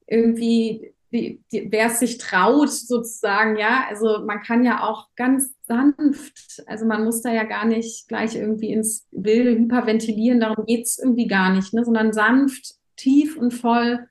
irgendwie, 0.08 0.94
wer 1.12 1.88
es 1.88 2.00
sich 2.00 2.18
traut, 2.18 2.72
sozusagen, 2.72 3.58
ja, 3.58 3.86
also 3.90 4.24
man 4.26 4.42
kann 4.42 4.66
ja 4.66 4.84
auch 4.84 5.08
ganz 5.16 5.54
sanft, 5.64 6.64
also 6.68 6.86
man 6.86 7.04
muss 7.04 7.22
da 7.22 7.32
ja 7.32 7.44
gar 7.44 7.66
nicht 7.66 8.08
gleich 8.08 8.36
irgendwie 8.36 8.72
ins 8.74 9.08
wilde 9.12 9.52
Hyperventilieren, 9.52 10.40
darum 10.40 10.66
geht 10.66 10.86
es 10.86 11.00
irgendwie 11.00 11.28
gar 11.28 11.54
nicht, 11.54 11.74
ne, 11.74 11.86
sondern 11.86 12.14
sanft, 12.14 12.76
tief 12.96 13.38
und 13.38 13.52
voll 13.52 14.08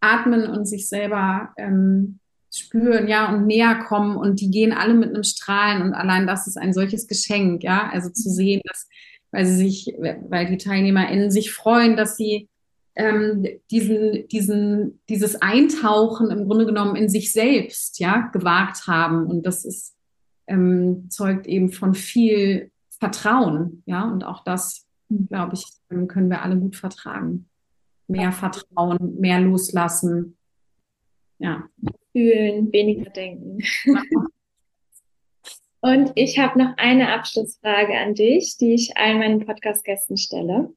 atmen 0.00 0.46
und 0.46 0.66
sich 0.66 0.88
selber 0.88 1.52
ähm, 1.58 2.20
spüren, 2.52 3.08
ja, 3.08 3.32
und 3.32 3.46
näher 3.46 3.84
kommen. 3.86 4.16
Und 4.16 4.40
die 4.40 4.50
gehen 4.50 4.72
alle 4.72 4.94
mit 4.94 5.10
einem 5.10 5.22
Strahlen 5.22 5.82
und 5.82 5.94
allein 5.94 6.26
das 6.26 6.46
ist 6.46 6.56
ein 6.56 6.72
solches 6.72 7.06
Geschenk, 7.06 7.62
ja, 7.62 7.88
also 7.92 8.10
zu 8.10 8.28
sehen, 8.28 8.60
dass, 8.64 8.88
weil 9.30 9.46
sie 9.46 9.56
sich, 9.56 9.94
weil 9.98 10.46
die 10.46 10.58
TeilnehmerInnen 10.58 11.30
sich 11.30 11.52
freuen, 11.52 11.96
dass 11.96 12.16
sie 12.16 12.48
ähm, 13.00 13.46
diesen, 13.70 14.28
diesen, 14.28 15.00
dieses 15.08 15.40
Eintauchen 15.40 16.30
im 16.30 16.46
Grunde 16.46 16.66
genommen 16.66 16.96
in 16.96 17.08
sich 17.08 17.32
selbst, 17.32 17.98
ja, 17.98 18.28
gewagt 18.32 18.86
haben. 18.86 19.26
Und 19.26 19.46
das 19.46 19.64
ist, 19.64 19.96
ähm, 20.46 21.06
zeugt 21.08 21.46
eben 21.46 21.72
von 21.72 21.94
viel 21.94 22.70
Vertrauen, 22.98 23.82
ja, 23.86 24.04
und 24.04 24.24
auch 24.24 24.44
das, 24.44 24.86
glaube 25.08 25.54
ich, 25.54 25.64
können 25.88 26.28
wir 26.28 26.42
alle 26.42 26.58
gut 26.58 26.76
vertragen. 26.76 27.48
Mehr 28.06 28.32
Vertrauen, 28.32 29.18
mehr 29.18 29.40
loslassen, 29.40 30.36
ja. 31.38 31.64
Fühlen, 32.12 32.70
weniger 32.72 33.08
denken. 33.10 33.60
Und 35.82 36.12
ich 36.14 36.38
habe 36.38 36.58
noch 36.58 36.74
eine 36.76 37.14
Abschlussfrage 37.14 37.96
an 37.96 38.14
dich, 38.14 38.58
die 38.58 38.74
ich 38.74 38.98
allen 38.98 39.18
meinen 39.18 39.46
Podcast-Gästen 39.46 40.18
stelle. 40.18 40.74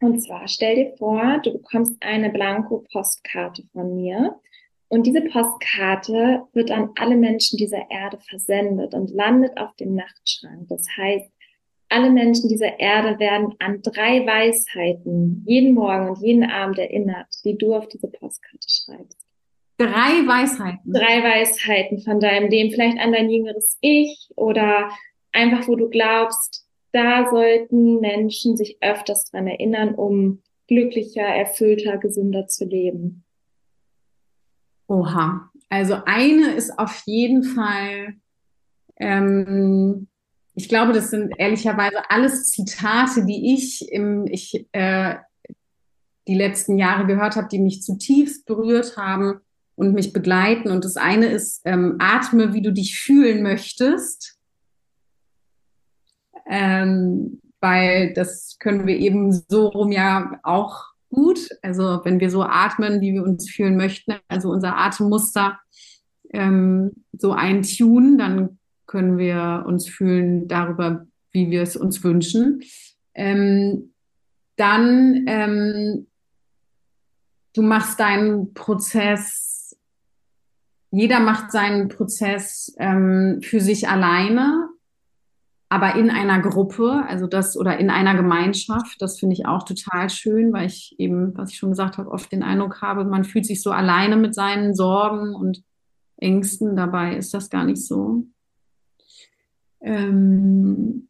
Und 0.00 0.20
zwar 0.20 0.46
stell 0.48 0.76
dir 0.76 0.96
vor, 0.98 1.40
du 1.42 1.52
bekommst 1.52 1.96
eine 2.00 2.30
Blanko-Postkarte 2.30 3.64
von 3.72 3.96
mir. 3.96 4.38
Und 4.88 5.06
diese 5.06 5.22
Postkarte 5.22 6.42
wird 6.52 6.70
an 6.70 6.90
alle 6.96 7.16
Menschen 7.16 7.56
dieser 7.56 7.90
Erde 7.90 8.18
versendet 8.20 8.94
und 8.94 9.10
landet 9.10 9.56
auf 9.58 9.74
dem 9.76 9.94
Nachtschrank. 9.94 10.68
Das 10.68 10.86
heißt, 10.96 11.28
alle 11.88 12.10
Menschen 12.10 12.48
dieser 12.48 12.78
Erde 12.78 13.18
werden 13.18 13.54
an 13.58 13.80
drei 13.82 14.26
Weisheiten 14.26 15.44
jeden 15.46 15.74
Morgen 15.74 16.10
und 16.10 16.20
jeden 16.20 16.44
Abend 16.44 16.78
erinnert, 16.78 17.26
die 17.44 17.56
du 17.56 17.74
auf 17.74 17.88
diese 17.88 18.08
Postkarte 18.08 18.66
schreibst. 18.68 19.18
Drei 19.78 20.26
Weisheiten. 20.26 20.92
Drei 20.92 21.22
Weisheiten 21.22 22.00
von 22.00 22.18
deinem 22.18 22.48
Leben, 22.48 22.72
vielleicht 22.72 22.98
an 22.98 23.12
dein 23.12 23.30
jüngeres 23.30 23.76
Ich 23.80 24.30
oder 24.34 24.90
einfach, 25.32 25.68
wo 25.68 25.76
du 25.76 25.88
glaubst, 25.88 26.65
da 26.92 27.28
sollten 27.30 28.00
Menschen 28.00 28.56
sich 28.56 28.78
öfters 28.80 29.24
dran 29.30 29.46
erinnern, 29.46 29.94
um 29.94 30.42
glücklicher, 30.68 31.22
erfüllter, 31.22 31.98
gesünder 31.98 32.46
zu 32.46 32.64
leben? 32.64 33.24
Oha. 34.88 35.50
Also 35.68 35.96
eine 36.06 36.52
ist 36.52 36.78
auf 36.78 37.02
jeden 37.06 37.42
Fall, 37.42 38.14
ähm, 38.98 40.08
ich 40.54 40.68
glaube, 40.68 40.92
das 40.92 41.10
sind 41.10 41.34
ehrlicherweise 41.38 42.08
alles 42.08 42.50
Zitate, 42.50 43.26
die 43.26 43.54
ich 43.54 43.90
im, 43.90 44.26
ich, 44.26 44.66
äh, 44.72 45.16
die 46.28 46.34
letzten 46.34 46.78
Jahre 46.78 47.06
gehört 47.06 47.36
habe, 47.36 47.48
die 47.48 47.58
mich 47.58 47.82
zutiefst 47.82 48.46
berührt 48.46 48.96
haben 48.96 49.40
und 49.74 49.92
mich 49.92 50.12
begleiten. 50.12 50.70
Und 50.70 50.84
das 50.84 50.96
eine 50.96 51.26
ist, 51.26 51.62
ähm, 51.64 51.96
atme, 51.98 52.54
wie 52.54 52.62
du 52.62 52.72
dich 52.72 52.98
fühlen 52.98 53.42
möchtest 53.42 54.35
ähm, 56.48 57.40
weil 57.60 58.12
das 58.14 58.56
können 58.58 58.86
wir 58.86 58.96
eben 58.96 59.32
so 59.32 59.68
rum 59.68 59.92
ja 59.92 60.38
auch 60.42 60.84
gut. 61.10 61.48
Also 61.62 62.00
wenn 62.04 62.20
wir 62.20 62.30
so 62.30 62.42
atmen, 62.42 63.00
wie 63.00 63.14
wir 63.14 63.22
uns 63.22 63.50
fühlen 63.50 63.76
möchten, 63.76 64.14
also 64.28 64.50
unser 64.50 64.76
Atemmuster 64.76 65.58
ähm, 66.32 66.92
so 67.12 67.32
eintunen, 67.32 68.18
dann 68.18 68.58
können 68.86 69.18
wir 69.18 69.64
uns 69.66 69.88
fühlen 69.88 70.48
darüber, 70.48 71.06
wie 71.32 71.50
wir 71.50 71.62
es 71.62 71.76
uns 71.76 72.04
wünschen. 72.04 72.62
Ähm, 73.14 73.92
dann 74.56 75.24
ähm, 75.26 76.06
du 77.54 77.62
machst 77.62 77.98
deinen 77.98 78.54
Prozess, 78.54 79.76
jeder 80.90 81.20
macht 81.20 81.50
seinen 81.50 81.88
Prozess 81.88 82.74
ähm, 82.78 83.40
für 83.42 83.60
sich 83.60 83.88
alleine 83.88 84.68
aber 85.68 85.96
in 85.96 86.10
einer 86.10 86.40
Gruppe, 86.40 87.04
also 87.08 87.26
das 87.26 87.56
oder 87.56 87.78
in 87.78 87.90
einer 87.90 88.14
Gemeinschaft, 88.14 88.96
das 89.00 89.18
finde 89.18 89.34
ich 89.34 89.46
auch 89.46 89.64
total 89.64 90.08
schön, 90.10 90.52
weil 90.52 90.66
ich 90.66 90.94
eben, 90.98 91.36
was 91.36 91.50
ich 91.50 91.58
schon 91.58 91.70
gesagt 91.70 91.98
habe, 91.98 92.10
oft 92.10 92.30
den 92.30 92.44
Eindruck 92.44 92.82
habe, 92.82 93.04
man 93.04 93.24
fühlt 93.24 93.46
sich 93.46 93.62
so 93.62 93.72
alleine 93.72 94.16
mit 94.16 94.34
seinen 94.34 94.74
Sorgen 94.74 95.34
und 95.34 95.64
Ängsten. 96.18 96.76
Dabei 96.76 97.16
ist 97.16 97.34
das 97.34 97.50
gar 97.50 97.64
nicht 97.64 97.84
so. 97.84 98.26
Ähm 99.80 101.08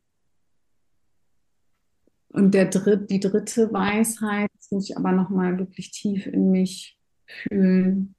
und 2.31 2.53
der 2.53 2.67
dritt, 2.67 3.11
die 3.11 3.21
dritte 3.21 3.73
Weisheit, 3.73 4.51
muss 4.71 4.91
ich 4.91 4.97
aber 4.97 5.13
nochmal 5.13 5.59
wirklich 5.59 5.91
tief 5.91 6.27
in 6.27 6.51
mich 6.51 6.99
fühlen. 7.27 8.16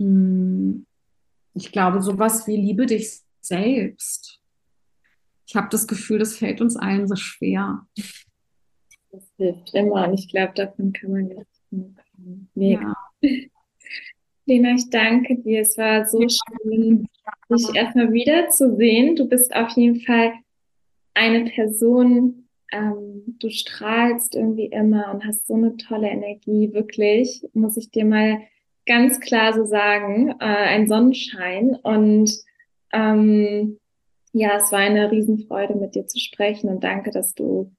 Ich 0.00 1.72
glaube, 1.72 2.00
sowas 2.00 2.46
wie 2.46 2.56
liebe 2.56 2.86
dich 2.86 3.20
selbst. 3.40 4.40
Ich 5.46 5.56
habe 5.56 5.68
das 5.70 5.86
Gefühl, 5.86 6.18
das 6.18 6.36
fällt 6.36 6.60
uns 6.60 6.76
allen 6.76 7.06
so 7.08 7.16
schwer. 7.16 7.86
Das 9.10 9.24
hilft 9.36 9.74
immer 9.74 10.08
und 10.08 10.14
ich 10.14 10.28
glaube, 10.28 10.52
davon 10.54 10.92
kann 10.92 11.10
man 11.10 11.24
nicht. 11.24 12.00
Mega. 12.54 12.94
Ja. 13.20 13.30
Lena, 14.46 14.74
ich 14.74 14.88
danke 14.90 15.36
dir. 15.36 15.60
Es 15.60 15.76
war 15.76 16.06
so 16.06 16.20
schön, 16.20 17.06
dich 17.50 17.74
erstmal 17.74 18.12
wiederzusehen. 18.12 19.16
Du 19.16 19.28
bist 19.28 19.54
auf 19.54 19.70
jeden 19.76 20.00
Fall 20.00 20.32
eine 21.14 21.44
Person, 21.50 22.48
ähm, 22.72 23.36
du 23.38 23.50
strahlst 23.50 24.34
irgendwie 24.34 24.66
immer 24.66 25.12
und 25.12 25.24
hast 25.24 25.46
so 25.46 25.54
eine 25.54 25.76
tolle 25.76 26.08
Energie. 26.08 26.72
Wirklich, 26.72 27.46
muss 27.52 27.76
ich 27.76 27.90
dir 27.90 28.04
mal 28.04 28.40
ganz 28.90 29.20
klar 29.20 29.52
so 29.52 29.64
sagen, 29.64 30.30
äh, 30.40 30.44
ein 30.44 30.88
Sonnenschein. 30.88 31.76
Und 31.76 32.32
ähm, 32.92 33.78
ja, 34.32 34.56
es 34.56 34.72
war 34.72 34.80
eine 34.80 35.12
Riesenfreude, 35.12 35.76
mit 35.76 35.94
dir 35.94 36.08
zu 36.08 36.18
sprechen 36.18 36.68
und 36.68 36.82
danke, 36.82 37.12
dass 37.12 37.34
du 37.34 37.70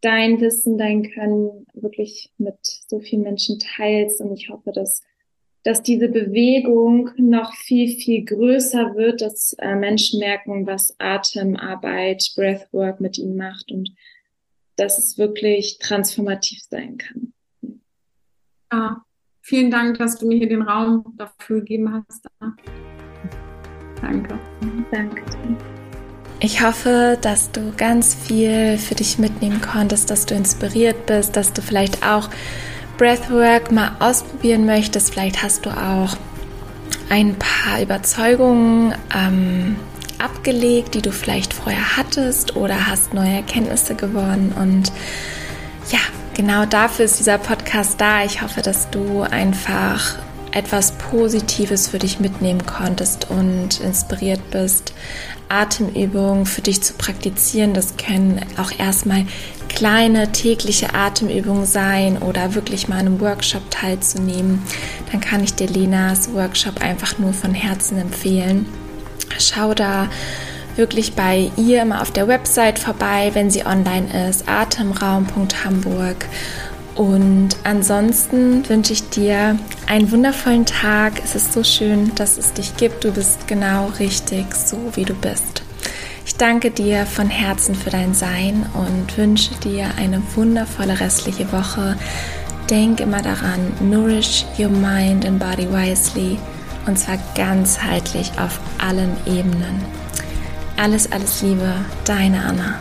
dein 0.00 0.40
Wissen, 0.40 0.78
dein 0.78 1.10
Können 1.10 1.66
wirklich 1.74 2.30
mit 2.38 2.54
so 2.62 3.00
vielen 3.00 3.22
Menschen 3.22 3.58
teilst. 3.58 4.20
Und 4.20 4.32
ich 4.32 4.48
hoffe, 4.48 4.70
dass 4.70 5.02
dass 5.62 5.82
diese 5.82 6.08
Bewegung 6.08 7.10
noch 7.18 7.52
viel, 7.52 7.88
viel 7.88 8.24
größer 8.24 8.94
wird, 8.94 9.20
dass 9.20 9.52
äh, 9.58 9.74
Menschen 9.74 10.18
merken, 10.18 10.66
was 10.66 10.98
Atemarbeit, 10.98 12.32
Breathwork 12.34 13.00
mit 13.00 13.18
ihnen 13.18 13.36
macht 13.36 13.70
und 13.70 13.90
dass 14.76 14.96
es 14.96 15.18
wirklich 15.18 15.78
transformativ 15.78 16.62
sein 16.62 16.96
kann. 16.96 17.34
Ja, 18.72 19.04
vielen 19.50 19.70
Dank, 19.70 19.98
dass 19.98 20.16
du 20.16 20.28
mir 20.28 20.38
hier 20.38 20.48
den 20.48 20.62
Raum 20.62 21.04
dafür 21.18 21.58
gegeben 21.58 21.92
hast. 21.92 22.24
Danke. 24.00 24.38
Danke. 24.92 25.22
Ich 26.38 26.64
hoffe, 26.64 27.18
dass 27.20 27.50
du 27.50 27.72
ganz 27.76 28.14
viel 28.14 28.78
für 28.78 28.94
dich 28.94 29.18
mitnehmen 29.18 29.60
konntest, 29.60 30.08
dass 30.10 30.24
du 30.24 30.34
inspiriert 30.36 31.04
bist, 31.06 31.36
dass 31.36 31.52
du 31.52 31.62
vielleicht 31.62 32.06
auch 32.06 32.30
Breathwork 32.96 33.72
mal 33.72 33.96
ausprobieren 33.98 34.66
möchtest. 34.66 35.12
Vielleicht 35.12 35.42
hast 35.42 35.66
du 35.66 35.70
auch 35.70 36.16
ein 37.10 37.34
paar 37.34 37.82
Überzeugungen 37.82 38.94
ähm, 39.12 39.76
abgelegt, 40.18 40.94
die 40.94 41.02
du 41.02 41.10
vielleicht 41.10 41.52
vorher 41.52 41.96
hattest 41.96 42.56
oder 42.56 42.86
hast 42.86 43.14
neue 43.14 43.34
Erkenntnisse 43.34 43.96
gewonnen. 43.96 44.54
Und 44.56 44.92
ja, 45.90 45.98
genau 46.34 46.66
dafür 46.66 47.04
ist 47.04 47.18
dieser 47.18 47.38
Podcast 47.38 48.00
da. 48.00 48.24
Ich 48.24 48.42
hoffe, 48.42 48.62
dass 48.62 48.90
du 48.90 49.22
einfach 49.22 50.18
etwas 50.52 50.92
Positives 50.92 51.88
für 51.88 51.98
dich 51.98 52.20
mitnehmen 52.20 52.66
konntest 52.66 53.30
und 53.30 53.80
inspiriert 53.80 54.50
bist, 54.50 54.92
Atemübungen 55.48 56.46
für 56.46 56.60
dich 56.60 56.82
zu 56.82 56.94
praktizieren. 56.94 57.74
Das 57.74 57.96
können 57.96 58.40
auch 58.56 58.72
erstmal 58.78 59.26
kleine 59.68 60.32
tägliche 60.32 60.94
Atemübungen 60.94 61.66
sein 61.66 62.18
oder 62.18 62.54
wirklich 62.54 62.88
mal 62.88 62.96
an 62.96 63.06
einem 63.06 63.20
Workshop 63.20 63.70
teilzunehmen. 63.70 64.62
Dann 65.12 65.20
kann 65.20 65.44
ich 65.44 65.54
dir 65.54 65.68
Lenas 65.68 66.32
Workshop 66.32 66.80
einfach 66.80 67.18
nur 67.18 67.32
von 67.32 67.54
Herzen 67.54 67.98
empfehlen. 67.98 68.66
Schau 69.38 69.74
da 69.74 70.08
wirklich 70.80 71.12
bei 71.12 71.50
ihr 71.58 71.82
immer 71.82 72.00
auf 72.00 72.10
der 72.10 72.26
Website 72.26 72.78
vorbei, 72.78 73.30
wenn 73.34 73.50
sie 73.50 73.66
online 73.66 74.28
ist, 74.28 74.48
atemraum.hamburg. 74.48 76.24
Und 76.94 77.50
ansonsten 77.64 78.66
wünsche 78.66 78.94
ich 78.94 79.08
dir 79.10 79.58
einen 79.86 80.10
wundervollen 80.10 80.64
Tag. 80.64 81.20
Es 81.22 81.34
ist 81.34 81.52
so 81.52 81.62
schön, 81.62 82.14
dass 82.14 82.38
es 82.38 82.54
dich 82.54 82.76
gibt. 82.78 83.04
Du 83.04 83.12
bist 83.12 83.46
genau 83.46 83.92
richtig, 83.98 84.54
so 84.54 84.78
wie 84.94 85.04
du 85.04 85.12
bist. 85.12 85.62
Ich 86.24 86.36
danke 86.36 86.70
dir 86.70 87.04
von 87.04 87.28
Herzen 87.28 87.74
für 87.74 87.90
dein 87.90 88.14
Sein 88.14 88.64
und 88.72 89.18
wünsche 89.18 89.54
dir 89.56 89.86
eine 89.98 90.22
wundervolle 90.34 90.98
restliche 90.98 91.52
Woche. 91.52 91.94
Denk 92.70 93.00
immer 93.00 93.20
daran, 93.20 93.72
nourish 93.80 94.46
your 94.58 94.70
mind 94.70 95.26
and 95.26 95.38
body 95.38 95.68
wisely 95.70 96.38
und 96.86 96.98
zwar 96.98 97.18
ganzheitlich 97.34 98.32
auf 98.38 98.58
allen 98.78 99.14
Ebenen. 99.26 99.99
Alles, 100.80 101.12
alles 101.12 101.42
Liebe, 101.42 101.74
deine 102.06 102.42
Anna. 102.42 102.78